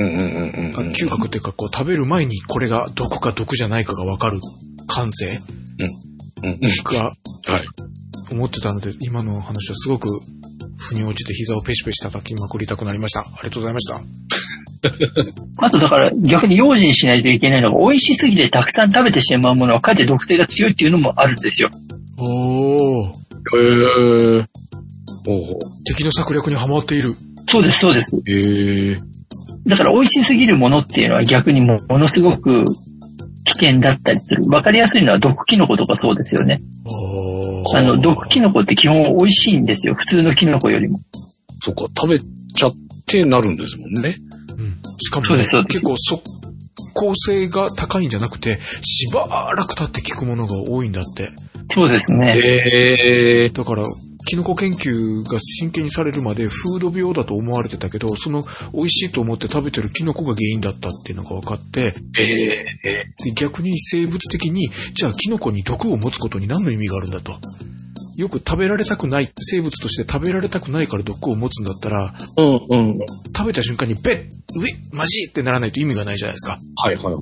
[0.00, 4.40] 嗅覚っていうか、こう食べる前にこれが毒か毒じゃないかがわかる
[4.86, 5.40] 感性？
[6.42, 6.60] うんうん。
[6.60, 7.66] がはい。
[8.32, 10.08] 思ってたので、今の話はすごく
[10.78, 13.20] 腑に落ちて膝をペシペシ叩きまくりたくなりました。
[13.20, 14.02] ありがとうございました。
[15.58, 21.68] あとだから逆に用心しないといけないのが、美味しすぎてたくさん食べてしまうものはかえって毒性が強いっていうのもあるんですよ。
[22.16, 23.20] おー、
[23.56, 24.46] へえ。
[25.26, 27.14] ほうほ敵の策略にはまっている。
[27.46, 28.16] そうです、そうです。
[28.16, 28.22] う。
[28.26, 28.96] へえ。
[29.66, 32.64] だから美味しすぎるものっていうのは逆にもものすごく
[33.44, 34.48] 危険だったりする。
[34.48, 36.60] わかりやすいのは毒キノコとかそうですよね。
[37.74, 39.94] あの、毒キノコって基本美味しいんですよ。
[39.94, 40.98] 普通のキノコよりも。
[41.62, 42.72] そっか、食べちゃっ
[43.06, 44.16] てなるんですもんね。
[44.58, 46.22] うんしかもね結構速
[46.94, 51.30] 効性が高いんじゃなくて、しばらく経って効くものが多いんだって。
[51.72, 52.36] そうですね。
[52.36, 53.48] へえ。
[53.48, 53.84] だから、
[54.30, 62.64] キノコ研究が真剣にされるまでフード病だと思われてたけど、その美味しいと思って食べてるキノコが原因だったっていうのが分かって、へえ。
[63.24, 67.32] で逆に生物的に、じゃあキノコに毒を持つことに何の意味があるんだと。
[68.16, 72.98] よく食べられたくない、生物として食べられたくないから毒を持つんだったら、うんうん。
[73.36, 74.26] 食べた瞬間にべっ、うえ、
[74.92, 76.60] マジってならないと意味がないじゃないですか。
[76.76, 77.14] はいはい。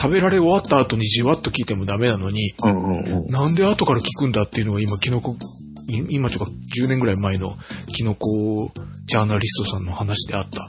[0.00, 3.26] 食べられ終わった後にじわっと聞いてもダメなのに、うんうんうん。
[3.26, 5.36] なんで後から聞くんだっていうのが今、キノコ、い
[6.10, 7.56] 今とか10年ぐらい前の
[7.94, 8.70] キノコ
[9.06, 10.68] ジャーナリストさんの話であった。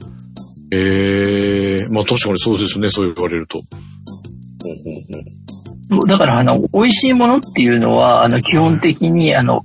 [0.75, 1.87] へえ。
[1.89, 3.59] まあ確かにそうですね、そう言われると。
[3.59, 5.43] うんうんうん。
[5.89, 9.63] そうだから、あの、美味しいものっていうのは、あの、基本的に、あの、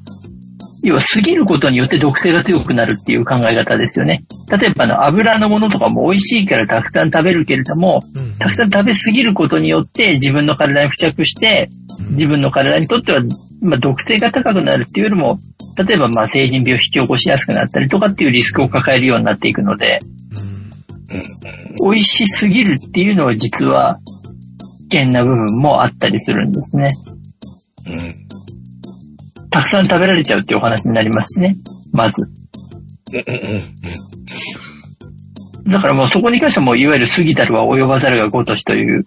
[0.83, 4.25] 要は過ぎることによって毒性が強くなるっていう考え方ですよね。
[4.51, 11.69] 例えば、あの、油のものとかも美味しいからたくさん食べるけれども、うんたくさん食べ過ぎることによって自分の体に付着して、
[12.11, 13.23] 自分の体にとっては、
[13.61, 15.41] まあ、毒性が高くなるっていうよりも、
[15.77, 19.99] 例えば、まあ、成人病を引き起こしやすくなったりとかっていうリスクを抱えるようになっていくので、
[20.43, 20.59] うん
[21.91, 23.99] 美味しすぎるっていうのは実は、
[24.91, 26.91] 危険な部分もあったりするんですね。
[27.87, 28.28] うん。
[29.59, 31.57] たくさん食べられちゃうっていうお話になりますしね。
[31.93, 32.23] まず。
[32.23, 33.61] うんうん
[35.71, 39.05] だからもうそこに関してはもういわゆる過ぎたるは及ばざるが如しという、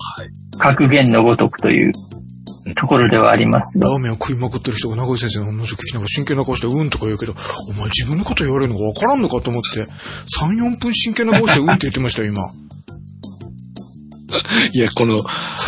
[0.59, 1.91] 格言のごとくという
[2.75, 3.95] ところではありますがラ。
[3.95, 7.33] ーメンを食いまくってる人が名越先生の話を聞きながら真剣な顔してうんとか言うけど、
[7.69, 12.43] お前自分のこと言われるのがわからんのかと思って、3、4分真剣な顔してうんって言ってましたよ、今。
[14.71, 15.17] いや、この、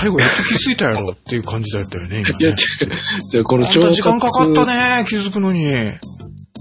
[0.03, 2.57] 最後やっと気づいたやろっていう感じだったよね、今 いやね。
[3.31, 4.73] じゃあこのあんた時間かかったね。
[4.73, 5.63] ね、気づくのに。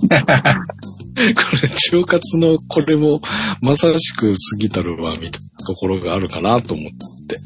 [0.03, 3.21] これ腸活のこれも
[3.61, 7.37] まさしく過ぎたるわ、みたいなところがあるかなと思って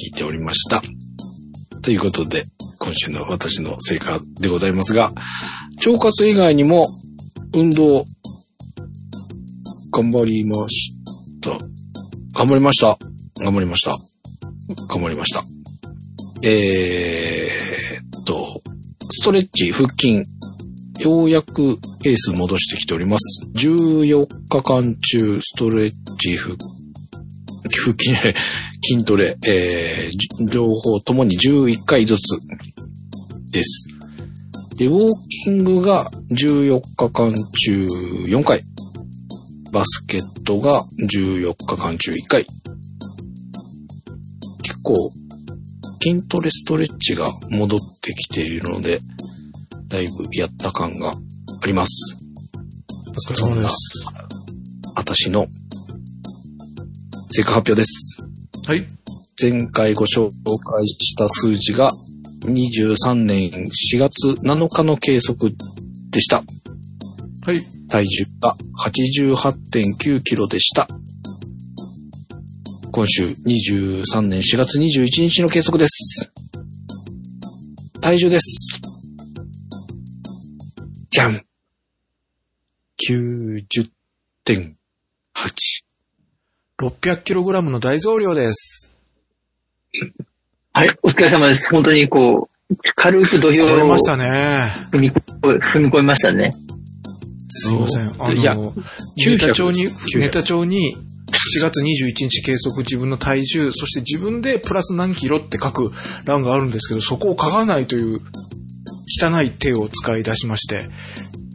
[0.00, 0.80] 聞いておりました。
[1.82, 2.46] ということで、
[2.78, 5.12] 今週の私の成果でございますが、
[5.84, 6.86] 腸活以外にも
[7.52, 8.04] 運動
[9.90, 10.92] 頑張りまし
[11.40, 11.50] た。
[12.38, 12.96] 頑張りました。
[13.40, 14.07] 頑張りました。
[14.88, 15.42] 頑張りました。
[16.42, 18.62] えーっと、
[19.10, 20.22] ストレッチ、腹筋、
[21.00, 23.48] ようやくペース戻してきております。
[23.54, 26.54] 14日間中、ストレッチ、腹
[27.78, 28.14] 腹筋、
[28.82, 32.38] 筋トレ、えー両方ともに11回ずつ
[33.50, 33.88] です。
[34.76, 35.12] で、ウォー
[35.44, 38.62] キングが14日間中4回。
[39.72, 42.46] バスケットが14日間中1回。
[44.88, 45.10] 結構、
[46.02, 49.00] 筋トレストレッチが戻ってきているので、
[49.88, 52.16] だいぶやった感があります。
[53.06, 53.74] お疲れ様です。
[54.96, 55.46] 私の
[57.30, 58.26] 成果発表です。
[58.66, 58.86] はい。
[59.40, 61.90] 前回ご紹介した数字が
[62.46, 65.54] 23年4月7日の計測
[66.10, 66.42] でした。
[67.44, 67.60] はい。
[67.90, 70.88] 体重が88.9キロでした。
[72.90, 76.32] 今週23年4月21日の計測です。
[78.00, 78.80] 体重です。
[81.10, 81.42] じゃん
[83.08, 84.74] !90.8。
[86.80, 88.96] 600kg の大増量です。
[90.72, 91.70] はい、お疲れ様です。
[91.70, 94.70] 本当にこう、軽く土俵を超えましたね。
[94.92, 96.52] 踏み踏み込みましたね。
[97.48, 98.22] すいません。
[98.22, 98.74] あいやの、
[99.16, 100.96] ネタ帳に、900ネタ帳に、
[101.56, 105.92] 4月21日計測自分の体重、そして自分でプラス何キロって書く
[106.24, 108.20] 欄があるんですけど、そこを書かないという
[109.20, 110.88] 汚い手を使い出しまして、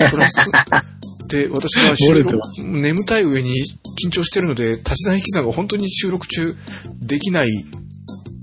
[0.09, 0.51] プラス、
[1.27, 3.51] で、私は収録眠たい上に
[4.03, 6.55] 緊張してるので、足し算引き算が本当に収録中
[7.01, 7.49] できない、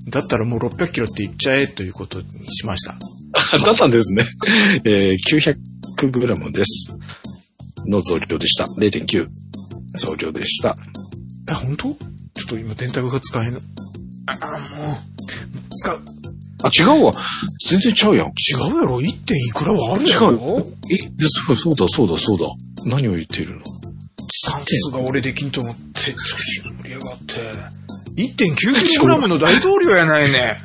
[0.09, 2.99] だったらもう600キロって言っちゃえということにしました。
[3.59, 4.27] だったんですね。
[4.85, 5.57] えー、
[5.97, 6.97] 900g です。
[7.87, 8.65] の増量でした。
[8.79, 9.29] 0.9
[9.97, 10.77] 増量でした。
[11.51, 11.89] え、本当？
[11.89, 13.61] ちょっと今電卓が使えない。
[14.27, 14.99] ああ、もう、
[15.75, 16.01] 使う。
[16.63, 17.13] あ、違うわ。
[17.69, 18.27] 全然ちゃうやん。
[18.27, 18.31] 違
[18.73, 19.07] うやろ ?1.
[19.09, 21.11] いくらはあるや違ろえ、で
[21.47, 22.47] そうそうだ、そうだ、そうだ。
[22.87, 23.63] 何を言っているの？
[24.43, 27.35] 算数が俺できんと思って、調子が盛り上がって。
[28.17, 30.57] 1.9kg の大増量やないね。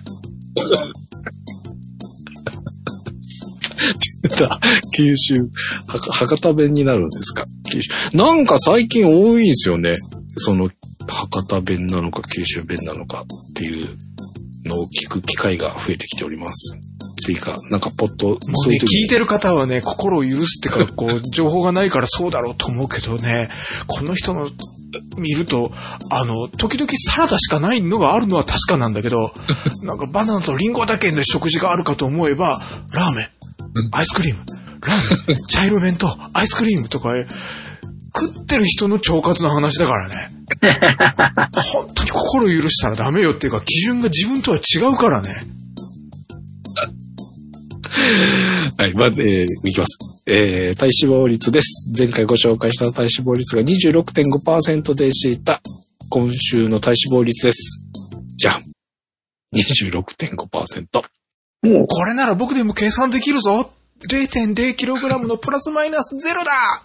[4.39, 4.59] だ
[4.95, 5.35] 九州、
[5.87, 7.45] はか博多弁になるんですか？
[8.13, 9.95] なんか最近多いんですよね。
[10.37, 10.69] その、
[11.07, 13.97] 博多弁なのか九州弁なのかっていう
[14.65, 16.75] のを聞く機会が増えてきております。
[16.75, 18.35] っていうか、なんかポッと、も
[18.67, 23.49] うね、聞いてる方はね、心を許すってか、こう、情報がないからそうだろうと思うけどね、
[23.87, 24.47] この人の
[25.17, 25.71] 見ると、
[26.11, 29.33] あの、時々サラダしかないのがあるのは確かなんだけど、
[29.83, 32.61] なんかバナナとリンゴだけの食事があるかと思えば、
[32.91, 33.29] ラーメン、
[33.91, 34.43] アイスクリーム、
[34.81, 37.13] ラーメン、茶色弁当、アイスクリームとか、
[38.17, 40.29] 食ってる人の腸活の話だからね。
[41.73, 45.29] 本当に心を許したらダメよっていうか、基準が自分とは違うからね。
[48.77, 49.97] はい、まず、えーいきます。
[50.27, 51.91] えー体脂肪率です。
[51.97, 55.61] 前回ご紹介した体脂肪率が26.5%でした。
[56.09, 57.83] 今週の体脂肪率です。
[58.37, 58.63] じゃん。
[59.55, 61.03] 26.5%。
[61.63, 63.71] もう、これなら僕でも計算できるぞ
[64.09, 66.83] !0.0kg のプラスマイナスゼロだ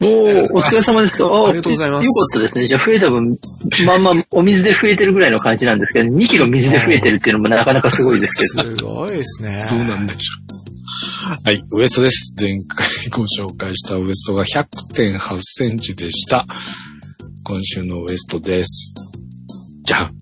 [0.00, 1.22] もう、お疲れ様です。
[1.22, 2.66] あありがとうございますよかったですね。
[2.66, 3.38] じゃあ増えた分、
[3.86, 8.70] まあまあ、お水で増えてるぐらいの感じなんですけど、2キロ水で増えてるっていうのもなかなかすごいですけど。
[8.70, 9.66] すごいですね。
[9.70, 10.60] どうなんでしょう。
[11.44, 12.34] はい、ウエストです。
[12.40, 16.46] 前回ご紹介したウエストが100.8センチでした。
[17.44, 18.94] 今週のウエストです。
[19.82, 20.16] じゃん。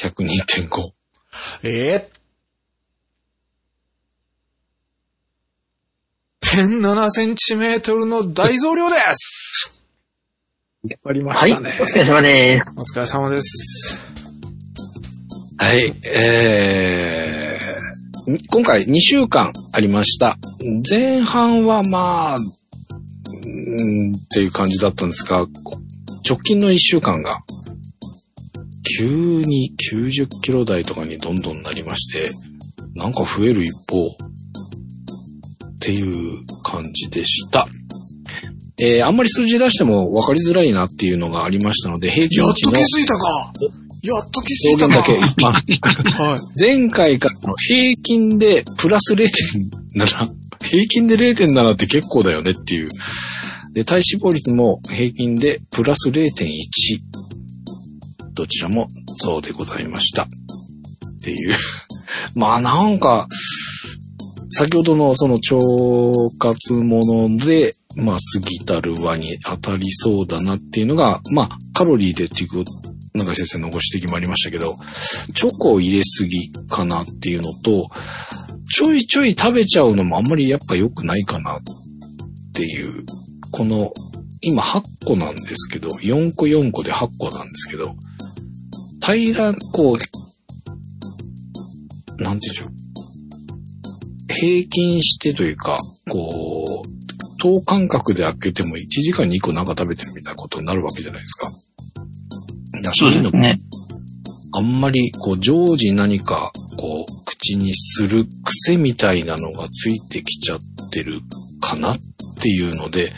[0.00, 0.90] 102.5。
[1.62, 2.17] えー、
[6.54, 9.78] 1.7センチメートルの大増量です
[10.82, 12.72] やりまはい、お疲れ様です。
[12.74, 14.14] お疲れ様です。
[15.58, 20.38] はい、えー、今回2週間ありました。
[20.90, 25.46] 前半はまあ、うんっていう感じだったんですが、
[26.26, 27.40] 直近の1週間が、
[28.98, 32.30] 急に90キロ台とかにどんどんなりまして、
[32.94, 34.16] なんか増える一方、
[35.78, 37.68] っていう感じでした。
[38.80, 43.52] えー、あんまり数字出しても分かりづらいなっていうのがありましたので、平均やっ値のと気づいたか
[44.02, 44.96] やっと気づいたな。
[44.96, 45.78] 上限だけ一
[46.16, 46.22] 般。
[46.22, 46.40] はい。
[46.60, 49.28] 前回からの平均でプラス0.7。
[50.60, 52.88] 平均で0.7って結構だよねっていう。
[53.72, 56.28] で、体脂肪率も平均でプラス0.1。
[58.34, 60.22] どちらもそうでございました。
[60.22, 60.28] っ
[61.22, 61.52] ていう。
[62.34, 63.26] まあなんか、
[64.50, 72.64] 先ほどのその腸活もので、まあ過ぎたる輪に当たりそうだなっていうのが、まあカロリーでっていう
[73.14, 74.76] 中井先生のご指摘もありましたけど、
[75.34, 77.88] チョコを入れすぎかなっていうのと、
[78.70, 81.60] ちょいちょい食べちゃうのもあんまりやっぱ良くないかなっ
[82.54, 83.04] ていう、
[83.50, 83.92] この、
[84.40, 87.96] 今8個なんですけど、4個4個で8個なんですけど、
[89.00, 89.96] 平ら、こ
[92.18, 92.77] う、なんていうんでしょう。
[94.28, 95.78] 平均してというか、
[96.10, 96.98] こう、
[97.40, 101.50] 等間隔で開けても1時間に1個なんか食べてるみたいなことになるわけじゃないですか。
[102.82, 103.58] だそういうのもね。
[104.52, 110.58] あんまり、こう、常時何か、こう、口にする癖みたいなのがついてきちゃっ
[110.90, 111.20] てる
[111.60, 111.98] かなっ
[112.40, 113.12] ていうので、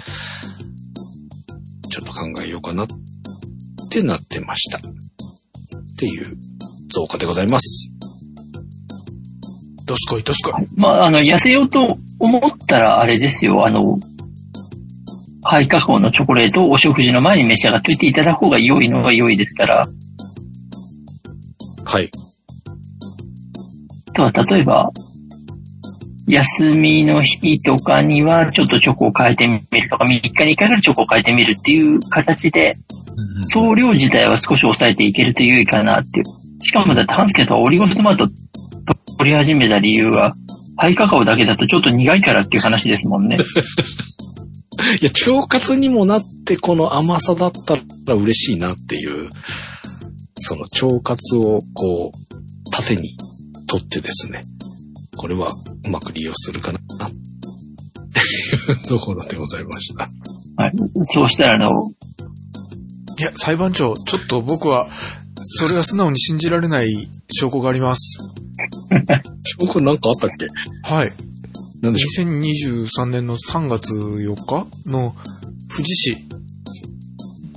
[1.90, 2.86] ちょっと考えようかなっ
[3.90, 4.78] てなってました。
[4.78, 4.80] っ
[5.96, 6.36] ていう
[6.88, 7.89] 増加でございます。
[9.90, 10.66] どすこい、どすこい。
[10.76, 13.98] まあ、あの、痩せようと思ったら、あれですよ、あの、
[15.42, 19.84] ハイカカオのチョコレートをお食事の前に召し上がっておいていただく方が良いのが良いですから、
[21.84, 22.08] はい。
[24.14, 24.92] とは、例えば、
[26.28, 32.76] 休みの日とかにはちょっとチョコを変えてみるとか、3日に1回ぐらいチョコを変えてみるっていう形で、
[33.48, 36.24] 総量自体は少し抑えていけると良いかなっていう。
[36.62, 38.40] しかもだってハンスケとはオリゴ糖トマト取
[39.24, 40.34] り始めた理由は、
[40.76, 43.38] ハイカカオだけだとちょっと苦いからっていう話ですもんね。
[45.00, 49.28] いや、腸活にもなって、この甘さだったら嬉しいなっていう、
[50.36, 53.16] その腸活をこう、縦に
[53.66, 54.42] 取ってですね、
[55.16, 55.52] これは
[55.84, 56.82] うまく利用するかな、っ
[58.12, 60.08] ていうところでございました。
[60.56, 60.72] はい、
[61.14, 61.90] そうしたら、あの、
[63.18, 64.88] いや、裁判長、ちょっと僕は、
[65.42, 68.18] それは素直に信じられない証拠があります。
[69.58, 70.46] これなんかあったっけ？
[70.82, 71.12] はい。
[71.80, 75.14] なんでしょ2023年の3月4日の
[75.74, 76.16] 富士市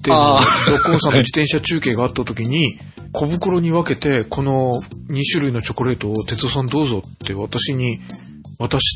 [0.03, 2.77] であ六甲山の自転車中継があった時に、
[3.11, 7.99] 小袋に分けて、この2種類のチョコレートを哲夫さんどうぞって私に
[8.59, 8.95] 渡し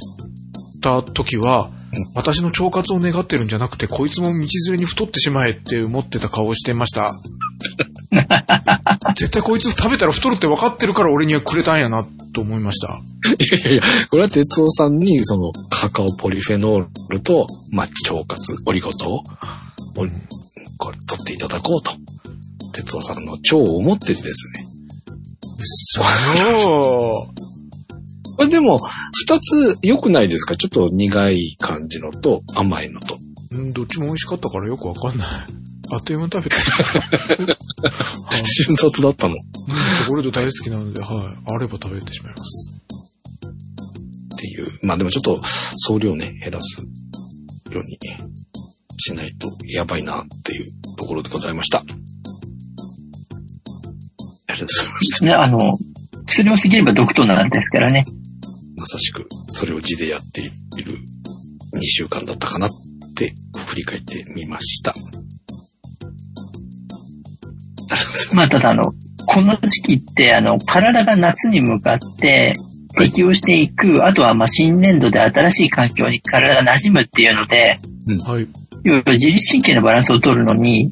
[0.81, 1.71] た時は、
[2.13, 7.13] 私の腸活を願ってるんじゃなくて、こいつも道連れに太ってしまえって思ってた顔をしてました。
[9.15, 13.01] 絶対こいつ食べたら太るって分かってるから俺にはくれたんやなと思いました。
[13.39, 19.23] いやいや、これは哲夫さんに、その、カカオポリフェノールと、まあ、腸活、オリゴ糖を、
[19.95, 20.11] これ、
[21.07, 21.91] 取っていただこうと。
[22.73, 24.33] 哲夫さんの腸を思ってですね。
[25.93, 26.01] そ
[27.31, 28.35] う。
[28.35, 28.79] これでも、
[29.13, 30.55] 二つ良くないですか？
[30.55, 33.17] ちょっと苦い感じのと、甘いのと。
[33.51, 35.27] うんどっちも美味しかったからよくわかんない。
[35.91, 36.57] あっという間に食べた。
[36.57, 39.33] は い瞬殺だったの。
[39.33, 39.37] っ
[39.97, 41.09] チョコレート大好きなので、はい。
[41.45, 42.77] あれば食べてしまいます。
[44.37, 44.79] ていう。
[44.83, 45.41] まあでもちょっと、
[45.77, 46.81] 総量ね、減らす
[47.73, 47.97] ように
[48.97, 50.65] しないとやばいなっていう
[50.97, 51.79] ところでございました。
[51.79, 51.83] あ
[54.53, 55.25] りがとうございました。
[55.25, 55.77] ね、あの、
[56.25, 58.05] 薬を過ぎれば毒となんですからね。
[58.75, 60.45] まさしく、それを字でやってい
[60.83, 60.99] る
[61.73, 62.69] 2週間だったかなっ
[63.15, 63.33] て
[63.67, 64.93] 振り返ってみました。
[68.33, 68.83] まあ、ただあの、
[69.27, 72.53] この時期って、あの、体が夏に向かって
[72.97, 77.77] 適応していく、あとはまあ新年度で新しい環境に体が馴染むっていうので、
[78.25, 78.47] はい。
[78.83, 80.91] 要は自律神経のバランスを取るのに、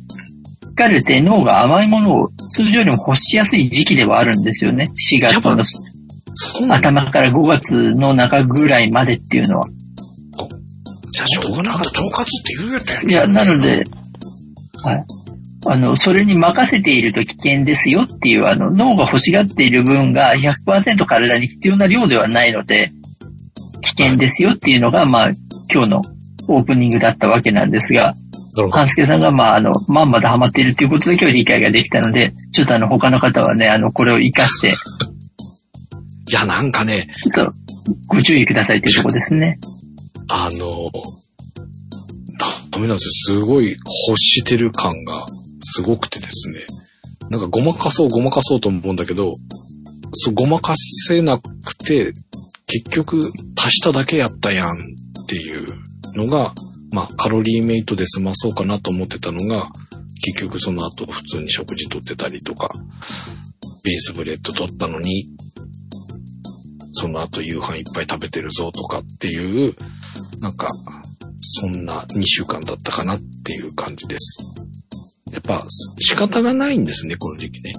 [0.78, 4.86] 疲れて脳が甘いものを通常よりも欲しやすい時期ではあるんですよね。
[5.14, 5.64] 4月の。
[6.70, 9.68] 頭から5月の中ぐらいまでっていうのは。
[11.12, 12.02] じゃあしょうがなかった。
[12.04, 13.84] 腸活って言うやったやんいや、なので、
[14.84, 15.06] はい。
[15.68, 22.92] あの、それに任せていると危険ですよっていう、あの、脳が欲しがっている分が100%体に必要な量ではないので、
[23.82, 25.32] 危険ですよっていうのが、まあ、
[25.74, 26.02] 今日の
[26.50, 28.14] オープニングだったわけなんですが、
[28.72, 34.76] 半助さんが、まあ、あの、まんまでハマっているっていうことだけは理解ができたので、ちょっとあの、他の方はね、あの、これを活かして、
[36.30, 37.54] いや、なんかね、ちょっと、
[38.08, 39.60] ご注意くださいというところですね。
[40.28, 40.90] あの、
[42.72, 43.40] ダメなんですよ。
[43.40, 43.72] すごい
[44.10, 45.26] 欲してる感が
[45.66, 46.60] すごくてですね。
[47.30, 49.34] なんかごまかそうごまかそうと思うんだけど、
[50.14, 52.14] そうごまかせなくて、
[52.68, 54.82] 結局足しただけやったやんっ
[55.28, 55.66] ていう
[56.16, 56.54] のが、
[56.92, 59.70] まあカロリーメイトで済まそうかなと思ってたのが、
[60.24, 62.70] 結局その後普通に食事とってたりとか、
[63.84, 65.30] ベースブレッド取ったのに、
[66.92, 69.76] その後夕飯いっぱい食べてるぞとかっていう、
[70.40, 70.70] なんか、
[71.42, 74.65] そんな2週間だったかなっていう感じです。
[75.36, 75.66] やっぱ
[76.00, 77.74] 仕方がないんですね、この時期ね。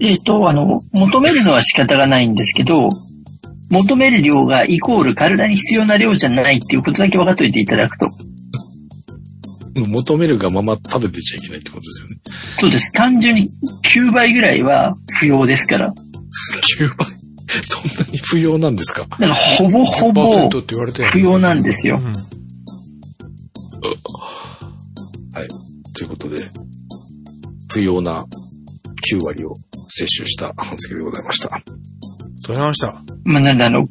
[0.00, 2.90] えっ、と、あの、求めるのは仕方がないんですけど、
[3.70, 8.06] 求める量がイコール体に必要な量じゃないっていうことだけ分かっておいていただくと。
[9.74, 12.16] 求めるがまま食べてちゃいけないってことですよね。
[12.60, 12.92] そうです。
[12.92, 13.48] 単純に
[13.84, 15.92] 9倍ぐらいは不要ですから。
[16.78, 17.08] 9倍？
[17.62, 19.02] そんなに不要なんですか？
[19.02, 21.98] だからほぼほぼ10%って言われて不要なんですよ。
[22.02, 22.12] うん。
[25.98, 26.38] ということで、
[27.72, 28.24] 不要な
[29.12, 29.54] 9割を
[29.88, 31.50] 摂取した半助でございました。
[32.40, 33.02] それました。
[33.24, 33.88] まあ、なんであの、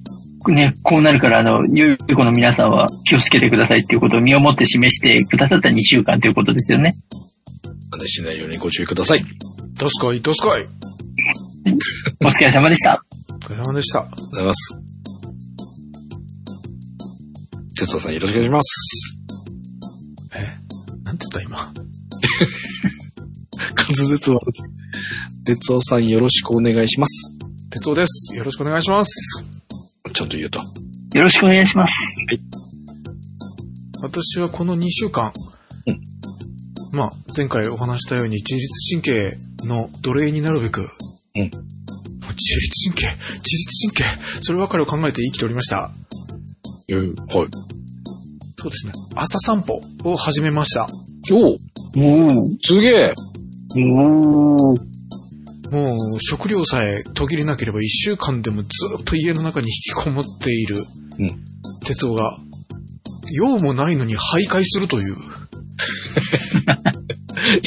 [0.48, 6.94] ね、こうなるから、あの、ゆうこの皆さんは気をつけてくださいっていうことを身をもって示してくださった2週間ということですよね。
[7.92, 9.24] 真似しないようにご注意ください。
[9.74, 10.66] どすこい、どすこい。
[12.24, 13.04] お疲れ様でした。
[13.30, 14.00] お疲れ様でした。
[14.00, 14.80] ありがとうございます。
[17.76, 19.18] 哲夫さんよろしくお願いします。
[20.34, 21.04] え？
[21.04, 21.77] なんて言った今？
[23.76, 24.40] 滑舌は、
[25.46, 27.32] 哲夫さんよろしくお願いします。
[27.70, 28.36] 哲夫です。
[28.36, 29.46] よろしくお願いします。
[30.14, 30.60] ちゃんと言うと。
[31.14, 31.94] よろしくお願いします。
[34.04, 35.32] 私はこの2週間、
[35.88, 36.02] うん
[36.92, 40.82] まあ、前回お話したように自律神経の奴隷になるべく、
[41.36, 41.52] うん
[42.38, 44.04] 自律神経、自律神経、
[44.44, 45.92] そればかりを考えて生きておりました。
[46.88, 47.50] えー、はい。
[48.58, 48.94] そうですね。
[49.16, 50.88] 朝散歩を始めました。
[51.32, 51.58] お
[51.98, 52.58] うおー。
[52.64, 53.14] すげえ
[53.76, 54.88] おー。
[55.70, 58.70] もう食料さえ途切れなければ1週間でもず
[59.02, 60.78] っと家の中に引きこもっている
[61.20, 62.38] うん哲夫が、
[63.32, 65.14] 用もないのに徘徊するという。
[65.16, 65.18] い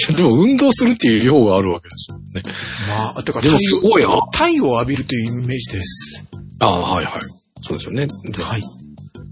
[0.08, 2.42] や、でも運動するっていう量があるわけですよね。
[2.88, 6.26] まあ、てかでもすごいな太陽を浴びるというイメージです。
[6.58, 7.20] ああ、はいはい。
[7.62, 8.06] そうですよね。
[8.24, 8.62] ではい。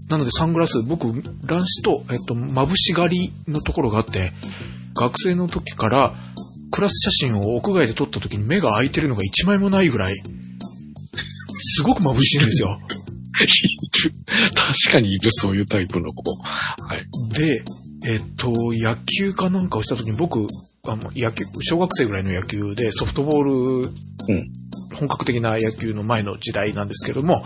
[0.09, 1.07] なのでサングラス、僕、
[1.45, 4.33] 乱視と、えっと、眩しがりのところがあって、
[4.95, 6.13] 学生の時から、
[6.71, 10.15] クラス写真を屋外で撮った時に目が開いてるのが一枚もないぐらい、
[11.59, 12.79] すごく眩しいんですよ。
[14.55, 16.31] 確かにいる、そういうタイプの子。
[16.41, 17.07] はい。
[17.33, 17.63] で、
[18.05, 20.47] えっと、野球かなんかをした時に僕、
[20.87, 23.91] あの、野球、小学生ぐらいの野球でソフトボール、うん。
[24.95, 27.43] 本格的な野球の前の時代なんですけども、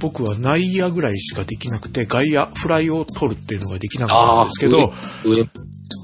[0.00, 4.92] 僕は内野ぐらいしかできなくて、外野、フライを取るっていうのができなかったんですけど、
[5.24, 5.48] 上、上、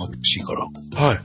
[0.06, 0.66] 眩しいから。
[1.06, 1.20] はい。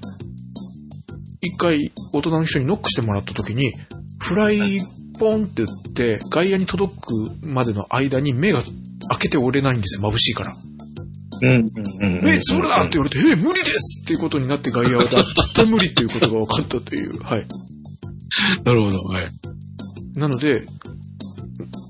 [1.42, 3.74] 一回、大人の人にノックしてもらった時に、
[4.20, 4.80] フライ
[5.20, 8.60] ポンって言って、外野に届くまでの間に目が
[9.10, 10.56] 開けて折れないんですよ、眩しいから。
[11.42, 12.24] うん、うん、うん。
[12.24, 17.22] 目それだって言われて、え、無理ですっていうことになって外野は絶対無理っていうことが分かったという。
[17.22, 17.48] はい。
[18.64, 19.28] なるほど、はい。
[20.16, 20.66] なので、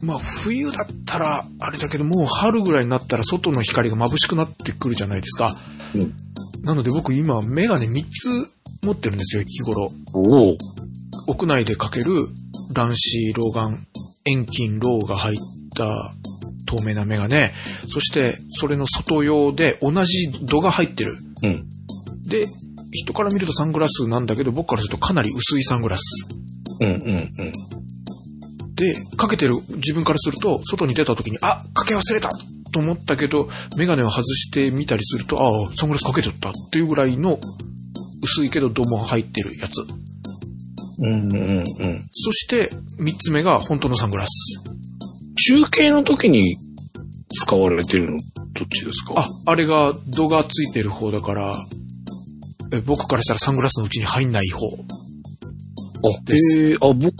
[0.01, 5.55] まあ冬だったらあれだけどもう春ぐらいになったら外の光が眩しくなってくるじゃないですか。
[5.95, 6.13] うん
[6.63, 9.91] なので僕今メガネ3つ持ってるんですよ、日頃。
[10.13, 10.57] おお。
[11.27, 12.27] 屋内でかける
[12.73, 13.85] 乱視、老眼、
[14.25, 15.37] 遠近、ローが入っ
[15.75, 16.15] た
[16.65, 17.53] 透明なメガネ。
[17.87, 21.11] そしてそれの外用で同じ度が入ってる。
[21.43, 21.67] うん。
[22.23, 22.45] で、
[22.91, 26.27] 人から見るとサングラスなんだけど僕からするとかなり薄いサングラス。
[26.79, 27.51] うん、うん、うん。
[28.75, 32.29] で、かけてる自分からすると、外に出た時に、あ、かけ忘れた
[32.73, 33.47] と思ったけど、
[33.77, 37.39] メガネを外してみたりすると、ああ、サングラスかけてったっていうぐらいの、
[38.21, 39.81] 薄いけど度も入ってるやつ。
[40.99, 41.65] うん、うん、うん。
[42.11, 44.29] そして、三つ目が本当のサングラス。
[45.47, 46.57] 中継の時に
[47.35, 48.17] 使われてるの、
[48.53, 49.15] どっちですか？
[49.17, 51.55] あ、あれが度がついてる方だから、
[52.71, 54.67] え僕からしたらサングラスのうちに入んない方。
[54.67, 57.13] あ、ですえー、あ、僕、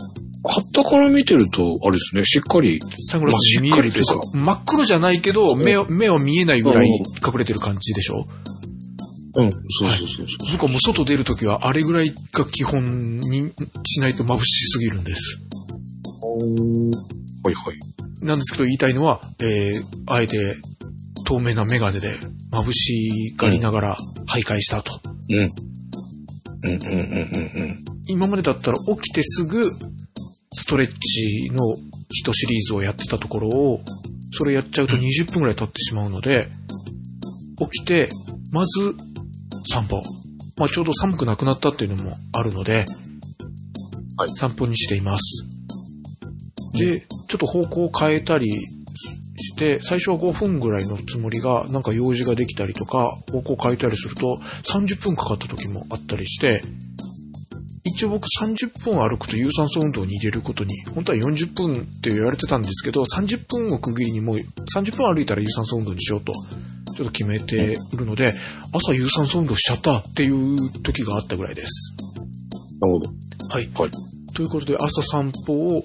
[0.46, 2.80] 旗から見てると、あれですね、しっかり、
[3.10, 8.26] サングラスに見えるというか真っ黒じゃないけど、目を、目は見えないぐらい隠れてる感じでしょ？
[9.36, 10.28] うん、そうそうそうそう。
[10.52, 13.52] 僕はもう外出るときはあれぐらいが基本に
[13.88, 15.40] しないと眩しすぎるんです。
[17.44, 17.80] はいはい。
[18.26, 20.58] なんですけど言いたいのは、えー、あえて
[21.26, 22.20] 透明なメガネで
[22.52, 25.00] 眩しがりながら徘徊したと。
[25.30, 25.40] うん。
[25.40, 25.50] うん、
[26.64, 27.86] うん、うん、うん、うん。
[28.06, 29.72] 今までだったら起きてすぐ
[30.54, 31.64] ストレッチの
[32.10, 33.82] 一シリーズをやってたところを、
[34.32, 36.50] それやっちゃうと20分くらい経ってしまうので、
[37.58, 38.10] 起きて、
[38.52, 38.96] まず
[39.72, 40.02] 散歩。
[40.58, 42.86] まあちょうど寒くなくなったっていうのもあるので、
[44.16, 45.48] はい散歩にしています。
[46.78, 48.48] で、ちょっと方向を変えたり
[49.36, 56.62] して、最初は5分ぐらいのつもりが、なんか用事ができたりとか、方向を変えたりすると、30分かかった時もあったりして、
[57.86, 66.34] 一応僕30分歩くと有酸素運動に入れることに、本当は40分って言われてたんですけど、30分を区切りにもう30分歩いたら有酸素運動にしようと、
[66.96, 68.34] ちょっと決めているので、
[68.72, 71.94] 朝有酸素運動しちゃったっていう時があったぐらいです。
[72.80, 73.10] なるほど。
[73.50, 73.70] はい。
[73.74, 73.92] はい。
[74.34, 75.84] ということで朝散歩を、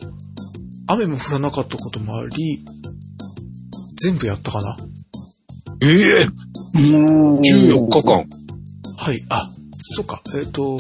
[0.86, 2.64] 雨も降らなかったこともあり、
[3.96, 4.76] 全部やったかな
[5.80, 6.28] ええ
[6.74, 8.24] うん14日間。
[8.96, 9.18] はい。
[9.30, 10.22] あ、そっか。
[10.38, 10.78] えっ、と、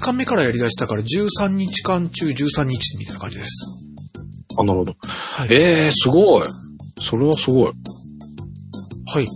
[0.00, 3.64] 2日目からやり出したから13日間中13日みたいな感じです。
[4.58, 4.96] あ、なるほど。
[5.02, 5.48] はい。
[5.50, 6.46] ええすごい。
[7.00, 7.72] それはすごい。
[9.06, 9.26] はい。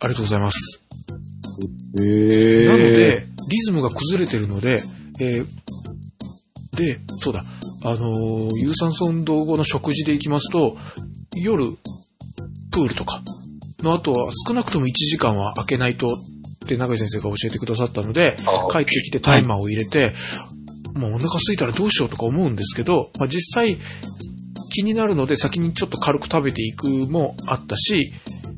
[0.00, 0.82] ありがとうございます。
[1.98, 4.82] ええなので、リズムが崩れてるので、
[5.20, 5.46] えー
[6.76, 7.42] で、そうだ、
[7.84, 10.76] あのー有酸素運動後の食事で行きますと、
[11.42, 11.76] 夜、
[12.70, 13.22] プールとか
[13.82, 16.14] の後は少なくとも1時間は空けないと
[16.66, 20.12] って永井先生が教えてくださったので、あ帰ってきてタイマーを入れて、
[20.94, 23.78] もうお腹空いたらどうしようとか思うんですけど、まあ、実際
[24.70, 28.12] 気になるので先にちょっと軽く食べていくもあったし、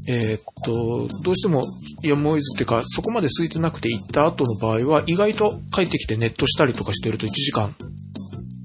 [0.08, 1.62] えーっと、どうしても
[2.02, 7.74] やむを得ずっていうか、そこまで空いてなくて行った後の場合は、意外と帰ってきてネットしたりとかしてると1時間、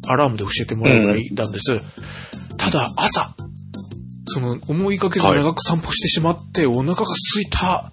[0.07, 1.81] アラームで教えてもらうぐらいなんです。
[2.57, 3.35] ただ、朝、
[4.25, 7.91] その、思いがけず長く散歩してしまって、お腹が空いた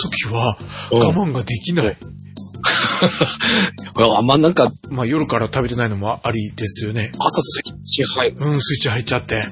[0.00, 0.56] 時は、
[0.92, 1.96] うん我慢ができない。
[3.96, 7.12] あ、 まあ、なんか、まあ夜から食べてないのもありですよね。
[7.18, 8.36] 朝スイッチ入る。
[8.38, 9.36] うん、スイッチ入っちゃって。
[9.36, 9.46] あ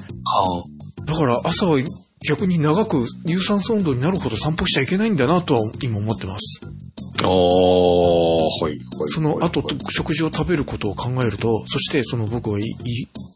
[1.05, 1.79] だから朝は
[2.27, 6.61] 逆に長く有酸素運動になるほど散歩しちゃいけないんだなとは今思ってます。
[7.23, 8.79] あ、ああ、はい、はい。
[9.07, 12.75] その後と食事を食べることを考えると、そしてその僕が言い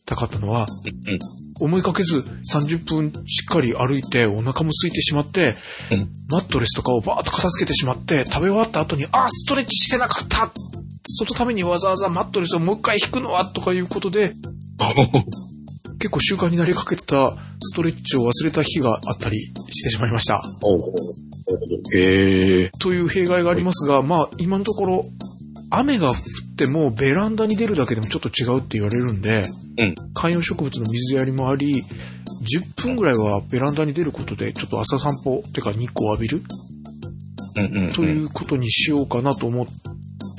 [0.06, 0.68] たかったのは、
[1.08, 1.20] うん
[1.60, 5.56] 思いかけず30分しっかり歩いてお腹も空いてしまって、
[5.92, 10.52] うんマットレスとかをバーッと片付けてしまって、食べ終わった後に、あ、ストレッチしてなかった
[11.06, 14.34] そのためにわざわざマットレスをもう一回引くのはとかいうことで、
[16.00, 20.42] 結構習慣になりかけてたストレッチを忘れた日があったりしてしまいました。
[21.46, 21.60] おう
[21.96, 25.06] ええという弊害がありますが、まあ今のところ
[25.70, 26.16] 雨が降っ
[26.56, 36.44] てもベランダに出るだけでもちょっと違うって言われるんで、うん観葉植物の水やりもあり、10分ぐらいはベランダに出ることでちょっと朝散歩ってか日光を浴びる？
[37.56, 37.92] うんうん、うん。
[37.92, 39.66] ということにしようかなと思っ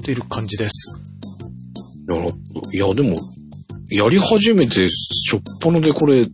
[0.05, 1.01] ている感じです。
[2.07, 2.37] なるほど。
[2.73, 3.17] いや、でも、
[3.89, 6.27] やり始めて、しょっぱなでこれ、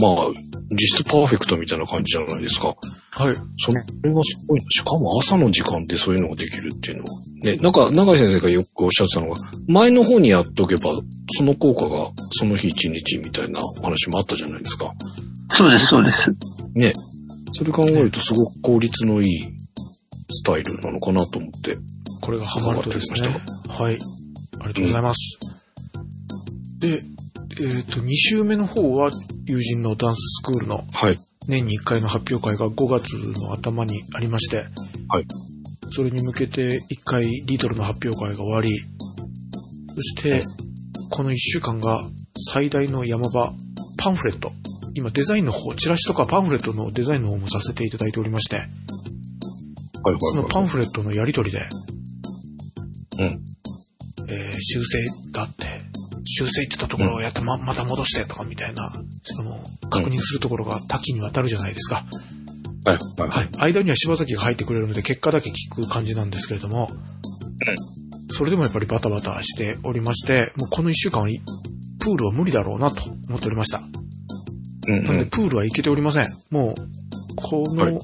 [0.00, 0.30] まあ、
[0.70, 2.74] 実質パーフェクトみたいな感じじゃないですか。
[3.16, 3.34] はい。
[3.58, 3.70] そ
[4.02, 4.66] れがすごいな。
[4.70, 7.10] しかも朝の時間でそういうのができるっていうのは。
[7.42, 9.36] ね、なんか、長井先生がよくおっしゃってたのが、
[9.68, 10.94] 前の方にやっておけば、
[11.36, 14.92] その効果がその日一日みたいな話もあったじゃないですか。
[15.50, 16.34] そうです、そうです。
[16.74, 16.92] ね。
[17.52, 19.48] それ考えるとすごく効率のいい
[20.28, 21.76] スタイルなのかなと思って。
[22.20, 23.28] これがハマるとですね。
[23.68, 23.94] はい。
[23.94, 25.38] ありがとうございます。
[26.78, 27.02] で、
[27.60, 29.10] えっ、と、2週目の方は
[29.46, 31.18] 友人のダンススクールのはい。
[31.48, 34.56] 年に1回の発表会が5月の頭にありまして、
[35.08, 35.26] はい。
[35.90, 38.70] それに向けて1回リトルの発表会が終わり、
[39.94, 40.42] そして、
[41.10, 42.00] この1週間が
[42.52, 43.52] 最大の山場、
[43.98, 44.52] パンフレット。
[44.94, 48.66] 今デザインの方、チラシとかパンフレットのデザインの方もさせていただいておりまして、はい
[50.06, 51.62] はい、そのパンフレットのやり取りで、
[53.20, 53.44] うん。
[54.28, 54.98] えー修正
[55.32, 55.66] があって、
[56.36, 58.90] 修正ってたところをやってま、また戻してとかみたいな、
[59.22, 59.52] その、
[59.90, 62.04] 確認するところが多岐にわたるじゃないですか。
[62.84, 62.98] はい。
[63.20, 63.30] はい。
[63.30, 63.72] はい。
[63.72, 66.88] 間には柴崎が入ってくれるので、結果だけ聞く感じなんですけれども、
[68.30, 71.28] それでもやっぱりバタバタしておりまして、もうこの一週間は、
[72.00, 73.80] プールは無理だろうなと思っておりました。
[74.88, 76.26] うん、なので、プールは行けておりません。
[76.50, 77.98] もう、この、はい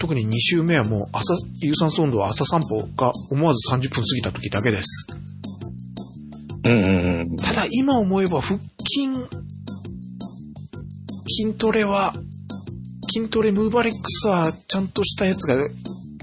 [0.00, 5.06] 特に2週目はもう朝、有酸素運動は朝散歩が思わず30分過ぎた時だけです。
[6.64, 7.36] うんうんうん。
[7.36, 9.08] ただ今思えば腹筋、
[11.26, 12.12] 筋トレは、
[13.12, 15.56] 筋トレムーバレックスはちゃんとしたやつが、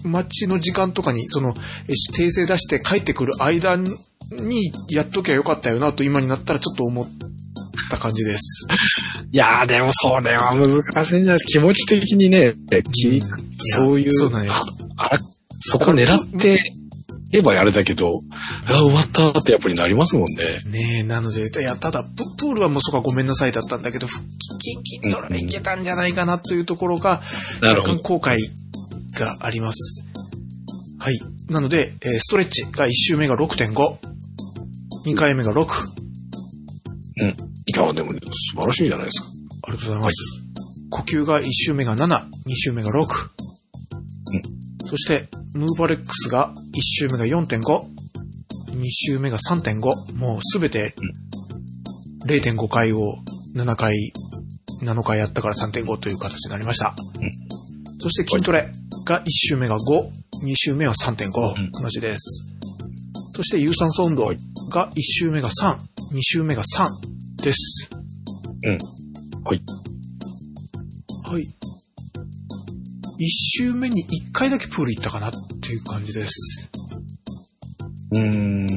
[0.03, 1.53] 待ちの時間とかに、その、
[1.87, 7.07] え訂正出して帰ってくる間にやっときゃよかったよなと今になったらちょっと思っ
[7.89, 8.67] た感じです。
[9.31, 11.59] いやー、でもそれは難しいんじゃないですか。
[11.59, 12.53] 気持ち的にね、
[12.91, 13.21] き
[13.59, 14.53] そういう、そうなんよ
[14.97, 15.11] あ
[15.59, 16.59] そこ狙って
[17.31, 18.21] 言えばあれだけど、
[18.69, 20.61] あ終わったってやっぱりなりますもんね。
[20.65, 27.21] ねえ、なので、いや、ただ、ププールはもうそこはごめんなさいだったんだけど、腹筋筋トレはいけたんじゃないかなというところが、
[27.61, 28.37] 若干後悔
[29.17, 30.05] があります。
[30.99, 31.19] はい。
[31.49, 33.73] なので、えーストレッチが1周目が6.5、
[35.05, 35.65] 2回目が6、
[37.19, 37.27] うん。
[37.29, 37.33] い
[37.73, 38.19] や、でも、素
[38.55, 39.27] 晴らしいじゃないですか。
[39.63, 40.15] ありがとうございます。
[40.89, 42.97] 呼吸が1周目が7、2周目が6。
[42.99, 43.07] うん
[44.89, 47.96] そして、ムーバレックスが1周目が4.5、
[48.71, 50.15] 2周目が3.5。
[50.15, 50.93] もうすべて
[52.25, 53.15] 0.5回を
[53.55, 53.95] 7回、
[54.83, 56.95] 7回やったから3.5という形になりました。
[57.21, 57.47] うん
[57.99, 58.69] そして筋トレ
[59.05, 59.79] が1周目が5、
[60.45, 61.27] 2周目は3.5、
[61.59, 62.45] ん同じです。
[63.33, 64.27] そして有酸素運動
[64.71, 65.77] が1周目が3、
[66.13, 66.87] 2周目が3
[67.43, 67.89] です。
[68.63, 68.77] うん。
[69.43, 69.63] はい。
[71.23, 71.43] はい。
[71.43, 76.56] 1周目に1回だけプール行ったかなっていう感じです。
[78.11, 78.67] うーん。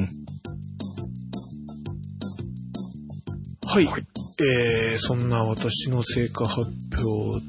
[3.67, 3.85] はい。
[3.85, 4.05] はい
[4.43, 6.71] えー、そんな私の成果発
[7.03, 7.39] 表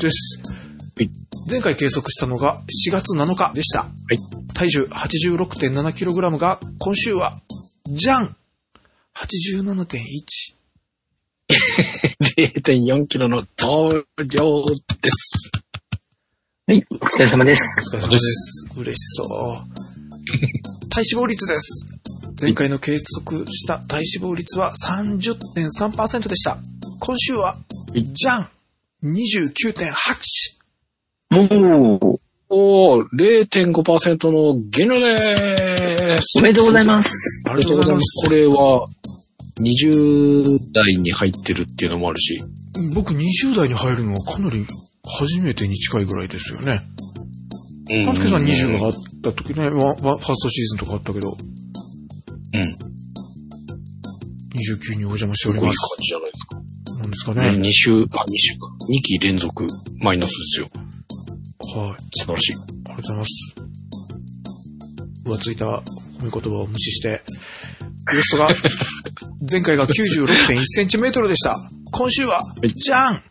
[0.00, 0.40] です。
[0.96, 3.86] はい前回計測したのが4月7日でした。
[4.10, 4.18] い
[4.52, 7.40] 体重 86.7kg が今週は、
[7.86, 8.36] じゃん
[9.14, 10.56] !87.1。
[12.36, 14.64] 0.4キロの増量
[15.00, 15.52] です。
[16.66, 17.62] はい、お疲れ様です。
[17.86, 18.66] お疲れ様です。
[18.76, 19.85] 嬉しそう。
[20.90, 21.86] 体脂肪率です。
[22.40, 26.58] 前回の計測した体脂肪率は30.3%でした。
[27.00, 27.56] 今週は、
[27.94, 28.50] じゃん
[29.04, 30.56] !29.8!
[31.32, 32.18] おー、
[32.48, 33.06] おー、
[33.44, 36.38] 0.5%の減量でーす。
[36.38, 37.42] おめでとうございます。
[37.48, 38.28] あありがとうございます。
[38.28, 38.86] これは、
[39.60, 42.42] 20代に入ってるっていうのもあるし。
[42.94, 44.66] 僕20代に入るのはかなり
[45.18, 46.80] 初めてに近いぐらいですよね。
[47.88, 52.62] うんパンスケさん20があった時ね、ファーストシーズンとかあったけど、うん。
[54.56, 55.76] 29にお邪魔しておりすごい感。
[56.00, 56.56] じじゃないですか。
[57.00, 57.68] なんですかね、ね。
[57.68, 58.66] 2週、あ、2週か。
[58.90, 59.66] 2期連続
[60.00, 60.68] マイナスですよ。
[61.76, 61.96] はい。
[62.18, 62.54] 素晴らしい。
[62.54, 63.54] ありがとうございます。
[65.26, 67.22] 浮ついた褒め言葉を無視して、
[68.12, 68.48] ウエストが、
[69.50, 71.56] 前回が96.1センチメートルでした。
[71.90, 73.22] 今週は、いじゃん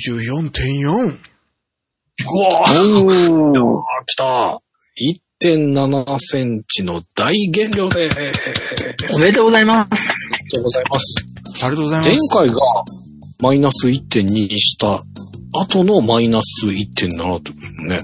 [0.00, 1.18] !94.4!
[2.26, 4.60] おー、あ、来た。
[5.40, 9.16] 1.7センチの大減量でーす。
[9.16, 9.92] おめでとうございます。
[9.92, 11.64] ありがとうございます。
[11.64, 12.08] ありがとうございます。
[12.08, 12.60] 前回が
[13.40, 15.02] マイナス1.2にした
[15.52, 18.00] 後のマイナス1.7ってことね。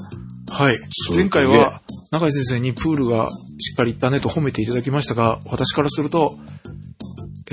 [0.50, 0.78] はい。
[1.14, 6.38] 前回は、中井先生にプールがしっかりいったねと褒めていただきましたが、私からすると、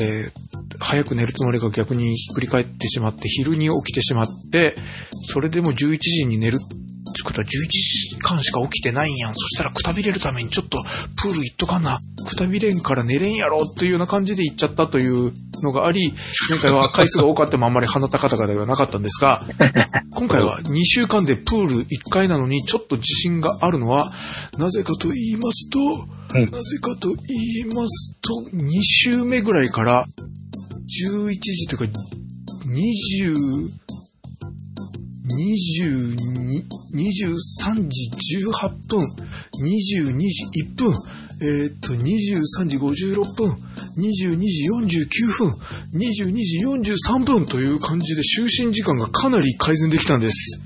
[0.01, 4.75] えー早く寝るつもりが逆にひっくり返ってしまって、昼に起きてしまって、
[5.31, 6.80] それでも11時に寝るっ
[7.11, 9.35] ってことは11時間しか起きてないんやん。
[9.35, 10.77] そしたらくたびれるためにちょっと
[11.21, 11.99] プール行っとかな。
[12.27, 15.33] くたびれんから寝れんやろっていうような感じで行っちゃったという
[15.63, 16.13] のがあり、
[16.49, 19.45] 前回は回数が多かったもあんまり鼻高々ではなかったんですが、
[20.11, 24.11] 今回は2週間でプール1回なのにちょっと自信があるのは、
[24.57, 30.05] なぜかと言いますと、うんなぜかと言いますと、2週目ぐらいから、
[30.91, 31.99] 11時というか、
[32.67, 33.81] 20、
[35.31, 36.31] 22
[36.93, 39.05] 23時18分、
[39.63, 40.93] 22時1分、
[41.41, 43.51] えーっと、23時56分、
[43.97, 45.49] 22時49分、
[45.95, 50.61] 22時43分という感じで就寝時間がかなり改善できたんです。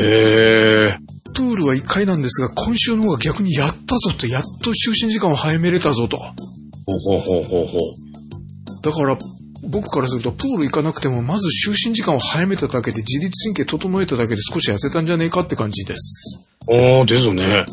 [0.00, 0.98] ええ
[1.32, 6.18] プールは1回なんですが、今週の方が逆にやったぞと、やっと就寝時間を早めれたぞと。
[6.18, 8.82] ほうほうほうほうほう。
[8.82, 9.16] だから、
[9.62, 16.50] 僕からすると、プール行かなくても、まず就寝時間を早めただけで、自律神経整えただけで少し痩せたんじゃねえかって感じです。
[16.66, 17.64] おー、ですね。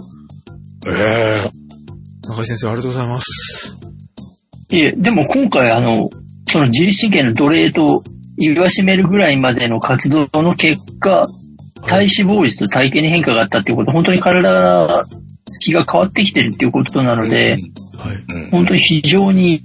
[0.88, 1.50] ええ
[2.30, 3.78] 中井先生、ありがとうございます。
[4.70, 6.10] いえ、でも今回あの、
[6.50, 8.04] その自律神経の奴隷と
[8.38, 11.24] 言わしめるぐらいまでの活動の結果、
[11.86, 15.06] 体脂肪率と体型に変化があったっていうこと、本当に体が、
[15.46, 17.58] つきが変わってきてるっていうことなので、
[17.98, 18.36] はい。
[18.36, 19.64] うん本当に非常に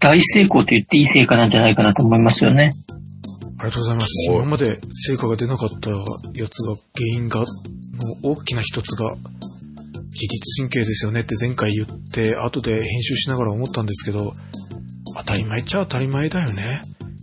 [0.00, 2.72] 大成功と言っていい成果なんじゃないかなと思いますよね。
[3.58, 4.08] ありがとうございます。
[4.30, 7.46] 今まで成果が出なかったやつが、原因が、の
[8.22, 9.14] 大きな一つが、
[10.10, 14.32] 自律神経ですよねって前回言って、後で編集しながら思ったんですけど、
[15.18, 16.80] 当たり前っちゃ当たり前だよね。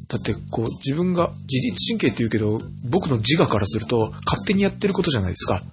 [0.08, 5.64] だって、こう、自分が自律神経って言うけど、僕の自我からすると、勝手にやってることじゃないですか。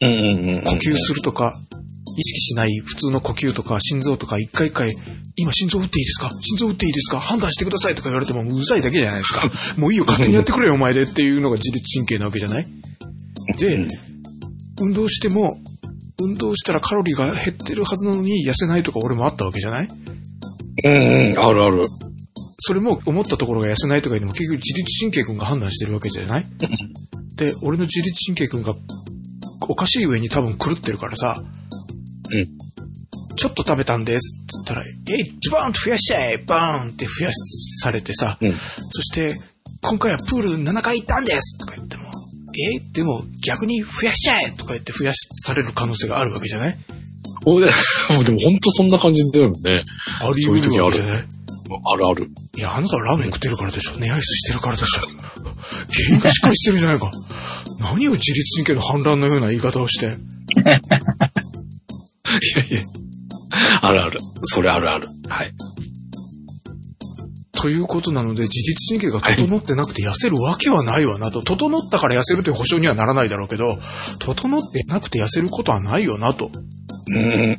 [0.00, 0.64] うんうんうん。
[0.64, 1.54] 呼吸するとか、
[2.16, 4.92] 意識しない普通の呼吸とか、心臓とか、一回一回、
[5.36, 6.30] 今心臓打っていいですか？
[6.40, 7.18] 心臓打っていいですか？
[7.20, 9.42] 判断してくださいとか言われてもうざいだけじゃないですか。
[9.80, 12.66] もういいよ、勝手にやってくれよ、お前でっていうのが自律神経なわけじゃない？
[13.58, 13.88] で、うん。
[14.80, 15.58] 運動しても、
[16.20, 19.88] 運動したらカロリーが減ってるはずなのに痩せないとか俺もあったわけじゃない？
[20.84, 20.92] うん
[21.32, 21.84] うん、あるある。
[22.60, 26.46] それも思ったところが痩せないとかいうのも結局自律神経君が判断してるわけじゃない？
[27.36, 28.74] で、俺の自律神経君が
[29.68, 31.42] おかしい上に多分狂ってるからさ、
[32.34, 32.48] うん。
[33.36, 34.82] ちょっと食べたんですって言ったら、
[35.18, 38.52] えい、ズバーンと増やしちゃえバーンって増やされてさ、うん。
[38.52, 39.34] そして、
[39.82, 42.04] 今回はプール7回行ったんですとか言っても、
[42.56, 46.78] えでも逆に増やしちゃえとか言って増やされる可能性があるわけじゃない？
[47.46, 47.72] おでも
[48.24, 49.84] でも本当そんな感じだよね。
[50.20, 51.26] あり得そういう時あるるわけじゃない
[51.92, 52.30] あるある。
[52.56, 53.98] いや、あなたはラーメン食ってるからでしょ。
[53.98, 55.00] 寝アイスしてるからでしょ。
[55.00, 55.10] 原
[56.16, 57.10] 因がしっかりしてるじゃないか。
[57.80, 60.16] 何を自律神経の反乱のような言い方をして。
[62.40, 62.80] いやいや。
[63.82, 64.18] あるある。
[64.44, 65.08] それあるある。
[65.28, 65.52] はい。
[67.52, 71.40] ということなので、自律神経が整ってなくて痩せるわけはないわなと。
[71.42, 73.78] 整ったから痩せるという保証にはならないだろうけど、
[74.18, 76.50] 整ってなくて痩せることはないよなと。
[77.08, 77.58] うん。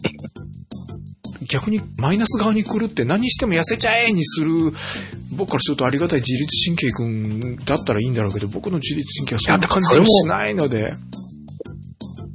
[1.50, 4.74] 逆にマイナス側に来るって何しても痩せちゃえにする、
[5.32, 10.94] 僕からするとありがたい自律神経君だったらいいんだろうけど、僕の自律神経はそんな感じはしないので、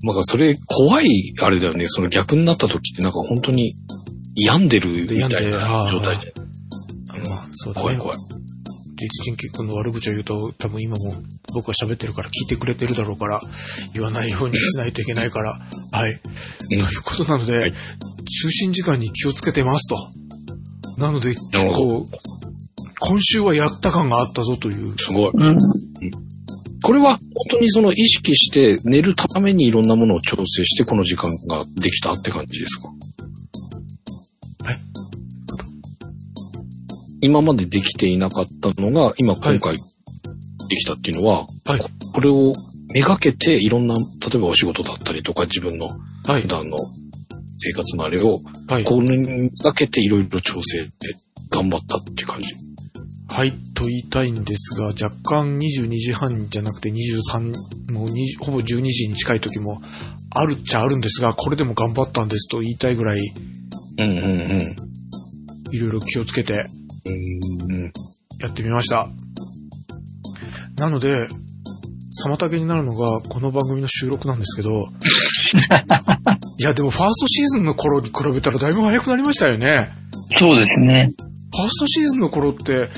[0.03, 1.87] まあ、それ怖い、あれだよね。
[1.87, 3.75] その逆になった時ってなんか本当に
[4.35, 6.33] 病んでるみたい病んであーな状態で。
[7.29, 7.83] まあそうだね。
[7.83, 8.19] 怖い怖い。
[8.19, 11.15] 自律神経君の悪口を言うと、多分今も
[11.55, 13.41] 僕が喋ってるから聞いてくれてるだろうから、
[13.95, 15.53] 言わないようにしないといけないから、
[15.93, 16.21] はい。
[16.69, 17.73] ということなので、はい
[18.31, 19.97] 就寝時間に気をつけてますと。
[21.01, 22.07] なので、結構、
[23.01, 24.97] 今週はやった感があったぞという。
[24.97, 25.31] すごい。
[25.35, 25.59] うん。
[26.83, 27.21] これは本
[27.51, 32.89] 当にその意識して寝るためにいろんなものを調整してこの時間ができたって感じですか？
[34.71, 34.77] え？
[37.21, 41.81] 今までできていなかったのが今今回できたっていうのは、はい。
[42.15, 42.53] これを
[42.93, 44.03] めがけていろんな、例
[44.37, 45.87] えばお仕事だったりとか自分の
[46.27, 46.49] はい普。
[46.49, 46.79] 段の
[47.59, 48.85] 生活のあれを、はい。
[48.85, 51.15] これにめがけていろいろ調整って
[51.51, 52.55] 頑張ったっていう感じ。
[53.31, 59.81] はい、と言いたいんですが、若干22時半じゃなくて23、もう20ほぼ12時に近い時も
[60.35, 63.21] あるっちゃあるんですが、これでも頑張ったんですと言いたいぐらい、
[63.99, 64.21] うんうんう
[64.57, 64.77] ん。
[65.71, 66.55] いろいろ気をつけて
[68.41, 69.09] やってみました。
[70.77, 71.15] なので、
[72.27, 74.89] 妨げになるのがこの番組の収録なんですけど、
[76.59, 79.93] いやでもファーストシーズンの頃に比べたらだいぶ早くなりましたよね。
[80.37, 81.13] そうですね。
[81.53, 82.89] ファーストシーズンの頃って、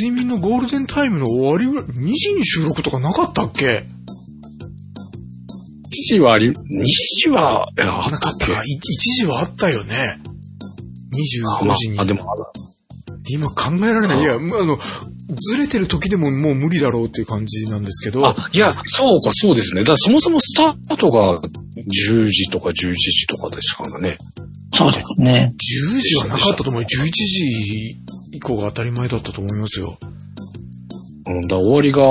[0.00, 3.84] 睡眠のゴールデンタイムの終わりぐらい、2時に収録とかなかったっけ？
[5.90, 8.62] 西はあり、西は、いや、あなかったか。
[8.62, 10.18] い一時はあったよね。
[11.60, 11.98] あ、25ま時に。
[11.98, 12.24] あ、でも、
[13.28, 14.18] 今考えられない。
[14.18, 14.78] あいや、まああの、
[15.34, 18.26] ずれてる時でももう無理だろうっていう感じなんですけど。
[18.26, 19.80] あ、いや、そうか、そうですね。
[19.80, 24.18] だからそもそもスタートが10時とか11時とかですからね。
[24.72, 25.54] そうですね。
[25.94, 26.82] 10時はなかったと思う。
[26.82, 27.98] 11時
[28.36, 29.98] 以降が当たり前だったと思いますよ。
[31.28, 32.02] うん、だ終わりが、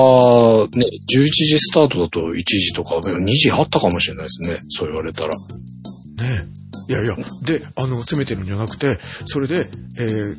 [0.78, 4.59] ね、11時スタートだと1時とか、2時あったかもしれないですね。
[4.69, 5.30] そう言われたら。
[5.30, 6.65] ねえ。
[6.88, 10.36] いやいや、で、あの、攻めてるんじゃなくて、それで、えー、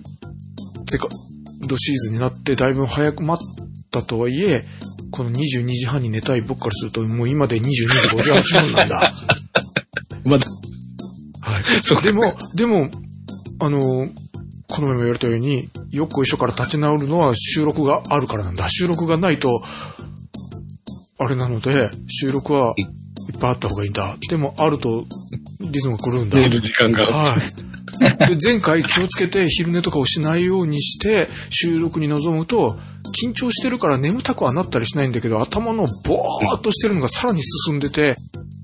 [0.89, 4.65] セカンドシーズンになってだいぶ早く待ったとはいえ、
[5.11, 7.87] この22時半に寝たい僕からすると、もう今で22時
[8.33, 9.13] 58分なんだ。
[10.25, 10.47] まだ、
[11.41, 11.65] はい。
[11.83, 12.91] そうでも、でも、
[13.59, 14.09] あの、
[14.69, 18.69] この前も言われたように、よっこいしょから立ち直るのは収録があるからなんだ。
[18.69, 19.63] 収録がないと、
[21.19, 24.17] あれなので、収録はいっぱいあった方がいいんだ。
[24.29, 25.07] でも、あると、
[25.61, 26.39] リズムが狂うんだ。
[26.39, 27.07] 寝る時間が。
[27.07, 28.27] はい。
[28.29, 32.77] で、前回気をつけて昼寝とかをしないようにして収録に臨むと、
[33.23, 38.17] 緊張してるから眠たくはなったりしないんだけど、頭のボーっとしてるのがさらに進んでて、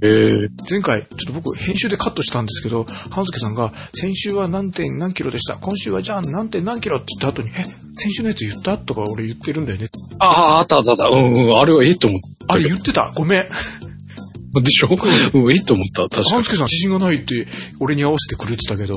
[0.05, 5.59] えー、前回、ちょっと僕編集でカットしたんですけど、半助さんが、先週は何点何キロでした？
[5.59, 8.79] 今週はじゃあ何点何キロって言った後に、え、先週のやつ言った？
[8.79, 9.89] とか俺言ってるんだよね。
[10.19, 11.07] ああ、あったあったあった。
[11.07, 13.13] うんうん、あれはええと思っあれ言ってた？
[13.15, 13.45] ごめん。
[13.45, 14.61] た。
[14.61, 14.89] でしょ？
[15.35, 16.03] うん、ええと思った。
[16.03, 16.31] 確かに。
[16.31, 17.47] 半助さん自信がないって
[17.79, 18.97] 俺に合わせてくれてたけど、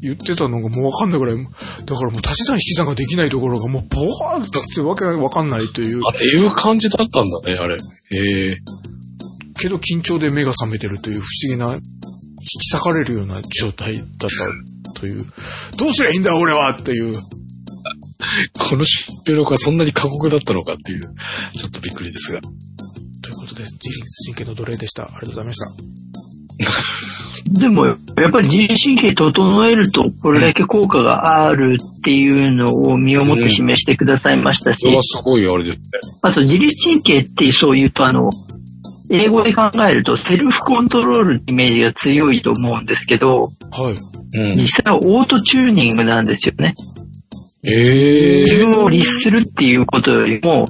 [0.00, 1.36] 言ってたのがもうわかんないぐらい、
[1.84, 7.76] だからもう足し算引き算ができないところがもうボーンとしてわけわかんないというあ、、っていう感じだったんだね、あれ。
[8.10, 8.56] ええ
[9.60, 14.28] けど緊張で目が覚めてるという不思議な、引き裂かれるような状態だった
[14.98, 15.24] という、
[15.78, 17.18] どうすりゃいいんだ俺はっていう、
[18.58, 21.00] この収録はそんなに過酷だったのかっていう、
[21.58, 22.40] ちょっとびっくりですが。
[22.40, 25.04] ということで、自律神経の奴隷でした。
[25.04, 26.00] ありがとうございました。
[27.60, 35.82] でも、やっぱり自律神経整えると、これだけ効果があるっていうのを身をもって示してくださいましたしそれ、はすごいあれですね。
[36.22, 38.30] あと自律神経ってそう言うと、あの、
[39.10, 43.48] 英語で考えるとセルフコントロールってイメージが強いと思うんですけど、は
[44.34, 44.38] い。
[44.38, 44.84] うん実。
[44.84, 46.74] 際はオートチューニングなんですよね。
[47.62, 50.68] ええ自分を律するっていうことよりも、はい。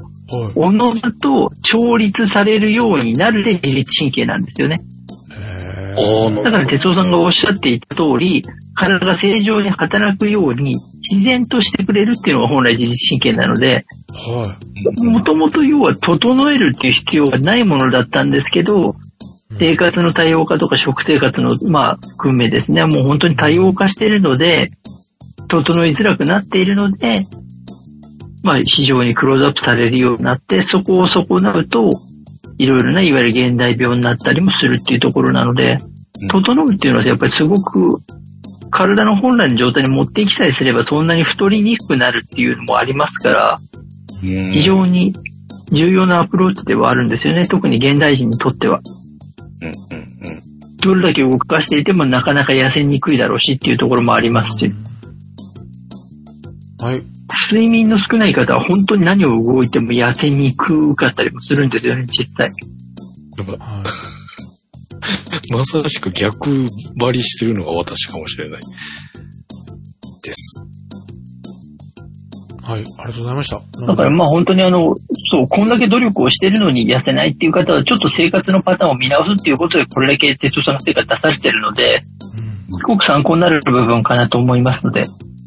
[0.54, 4.80] おのずと調律されるようになるで自律神経なんですよね。
[6.42, 10.74] だから哲夫さんがおっしゃっていた通り、体が正常に働くように
[11.10, 15.06] 自然としてくれるっていうのが本来自律神経なので、はい。
[15.06, 18.96] もともと要は整えるっていう必要がないものだったんですけど、
[19.58, 24.68] 生活の多様化とか食生活の、まあ、含めですね、もう本当に多様化しているので、
[25.48, 27.26] 整いづらくなっているので、
[28.42, 31.90] まあ、非常にクローズアップされるようになって、そこを損なうと、
[32.60, 35.78] いろいろな、いわゆる現代病になったりもするっていうところなので、
[36.28, 37.98] 整うっていうのはやっぱりすごく、
[38.70, 45.14] 体の本来の状態に持っていきさえすればそんなに太りにくくなるっていうのもありますから、うん非常に
[45.72, 47.46] 重要なアプローチではあるんですよね。
[47.46, 48.82] 特に現代人にとっては。
[50.82, 54.74] どれだけ動かしていてもなかなか痩せにくいだろうしっていうところもありますし、
[56.78, 57.02] はい。
[57.30, 62.50] 睡眠の少ない方は本当に何を動いても痩せにくかったりもするんですよね、実際。
[63.58, 65.52] はい。
[65.52, 66.66] まさしく逆
[66.96, 68.60] 張りしてるのが私かもしれない。
[70.22, 70.62] です。
[72.62, 72.80] はい。
[72.80, 73.86] ありがとうございました。
[73.86, 74.94] だからまあ本当にあの、
[75.32, 82.00] そう、こんだけ努力をしてるのに痩せないっていう方は、ちょっと生活のパターンを見直すっていうことで、これだけテストステロンの成果出させてるので、
[82.68, 82.76] うん。
[82.76, 85.02] すごく参考になる部分かなと思いますので、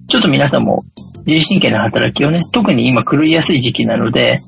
[0.07, 0.83] ちょっと皆さんも
[1.25, 4.39] 自律神経の働きをね、特に今狂いやすい時期なので。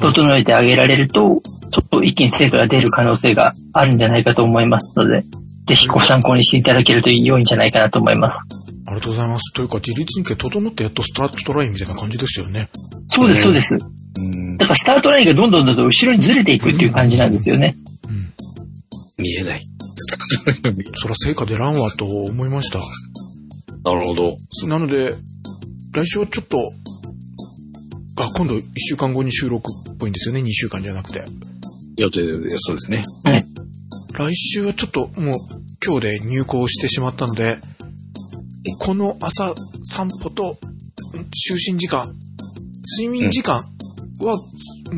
[0.00, 5.22] 整えてあげられると、ちょっと一気に成果が出る可能性があるんじゃないかと思いますので、
[5.66, 8.38] ぜひご参考にしていただけると良いんじゃないかなと思います。
[8.88, 9.52] ありがとうございます。
[9.52, 12.68] というか、自律神経整ってやっとスタートラインみたいな感じですよね。
[13.08, 13.74] そうです、そうです。
[13.74, 13.76] う
[14.22, 17.76] んだからスタートラインがどんどんどんどん後ろにずれていくっていう感じなんですよね。
[18.08, 19.22] うん。
[19.22, 19.62] 見えない。
[19.96, 22.78] スタートラインが見えそら成果出らんわと思いました。
[23.84, 24.36] なるほど。
[24.66, 25.14] なので、
[25.96, 26.58] 来週はちょっと、
[28.18, 30.42] あ、今度1週間後に収録っぽいんですよね。
[30.42, 31.24] 2週間じゃなくて。
[31.96, 33.02] 予定で、そうですね。
[33.24, 33.44] はい。
[34.12, 35.38] 来週はちょっともう
[35.82, 37.56] 今日で入校してしまったので、
[38.80, 40.58] この朝散歩と
[41.14, 42.14] 就寝時間、
[42.98, 43.64] 睡眠時間
[44.20, 44.36] は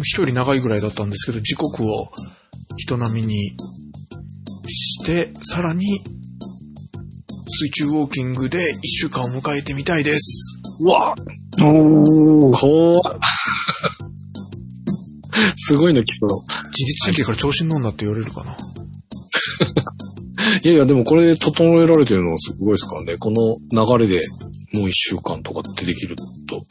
[0.02, 2.10] 一人長いぐらいだったんですけど、時刻を
[2.76, 3.56] 人並みに
[4.66, 5.84] して、さらに
[7.46, 10.47] 水中ウォーキングで一週間を迎えてみたいです。
[10.80, 11.14] うわ
[11.60, 12.60] おー。
[12.60, 12.94] こう、
[15.56, 16.36] すごいの聞くの。
[16.36, 16.46] 自
[16.86, 18.54] 律神経から調子に乗んなって言われるかな。
[20.62, 23.16] いやいや、でもこれで整えられてるのはすごいですからね。
[23.18, 23.58] この
[23.98, 24.20] 流れで
[24.72, 26.16] もう一週間とかってできる
[26.46, 26.64] と、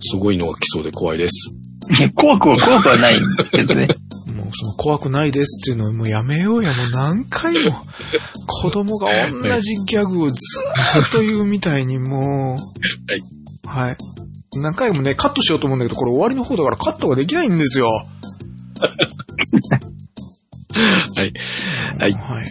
[0.00, 1.52] すごいのが来そうで怖いです。
[2.14, 3.88] 怖くは怖くはないんですけどね。
[4.34, 7.72] もうその怖くないですっていうのをもうやめようや、もう何回も。
[8.46, 12.50] 子供が同じギャグをずーっと言うみたいにもう。
[12.52, 12.60] はい。
[13.66, 13.96] はい。
[14.60, 17.88] 何回もね、カットしようと思うんだけど、これ終わりの方だからカットができないんですよ。
[21.16, 21.32] はい。
[21.98, 22.12] はい。
[22.12, 22.46] はい。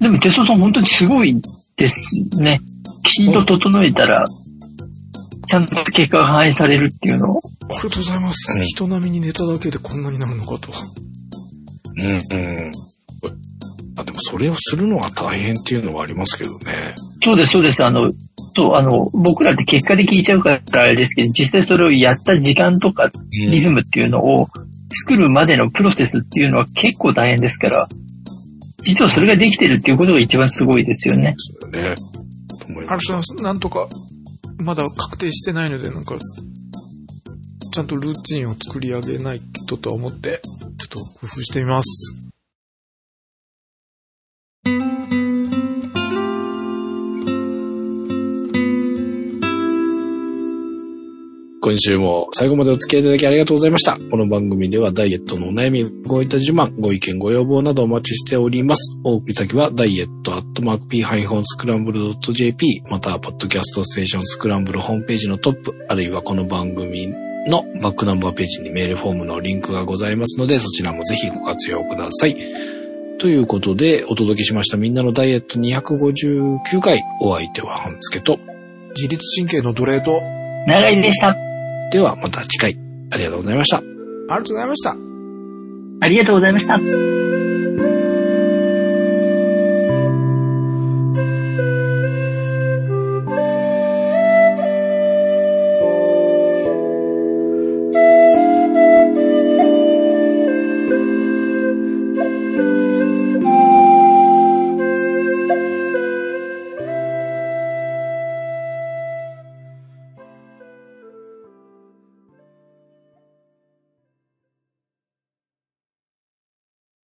[0.00, 1.40] でも、テストさん本当にすごい
[1.76, 2.60] ですね。
[3.04, 4.24] きちんと整えたら、
[5.46, 7.38] ちゃんと結果が反映されるっていうのを。
[7.38, 8.58] ありがとうございます。
[8.58, 10.72] うん人並みに寝ただけでこんなになるのかと。
[11.96, 12.72] うんうん。
[13.96, 16.94] あ、でもそれをするのが大変っていうのはありますけどね。
[17.22, 17.84] そうです、そうです。
[17.84, 18.12] あの、
[18.56, 24.48] そう、あの、僕らって結果で聞いちゃうからあれですけど、実際それをやった時間とかリズムっていうのを
[24.90, 27.88] 作るまでのプロセスっていうのは結構大変ですから、
[28.82, 31.34] 実はそれができてるっていうことが一番すごいですよね。
[31.38, 31.90] そうよね。
[31.90, 33.34] ありがとうごますざいます。
[33.36, 33.88] なんとか、
[34.58, 36.16] まだ確定してないので、なんか、
[37.72, 40.42] ちゃんとルーチンを作り上げないとと思って、
[40.78, 42.21] ちょっと工夫してみます。
[51.64, 53.96] 今週も最後までお付き合いいただきありがとうございました。
[54.10, 58.98] この番組ではダイエットのお悩み、ごいた自慢、ご意見、ご要望などお待ちしております。
[59.04, 67.14] お送り先はダイエットアットマーク P-Scramble.jp またはポッドキャストステーションスクランブルホームページのトップ、あるいはこの番組
[67.46, 72.36] のバックナンバーページにメールフォームのリンクがございますので、そちらもぜひご活用ください。
[73.20, 78.40] ということで、お届けしましたみんなのダイエット259回、お相手は半助と、
[78.96, 80.20] 自律神経の奴隷と、
[80.66, 81.51] 長いでした。
[81.92, 82.78] ではまた次回、
[83.10, 83.76] ありがとうございました。
[83.76, 83.86] あり
[84.38, 84.96] がとうございました。
[86.00, 87.31] ありがとうございました。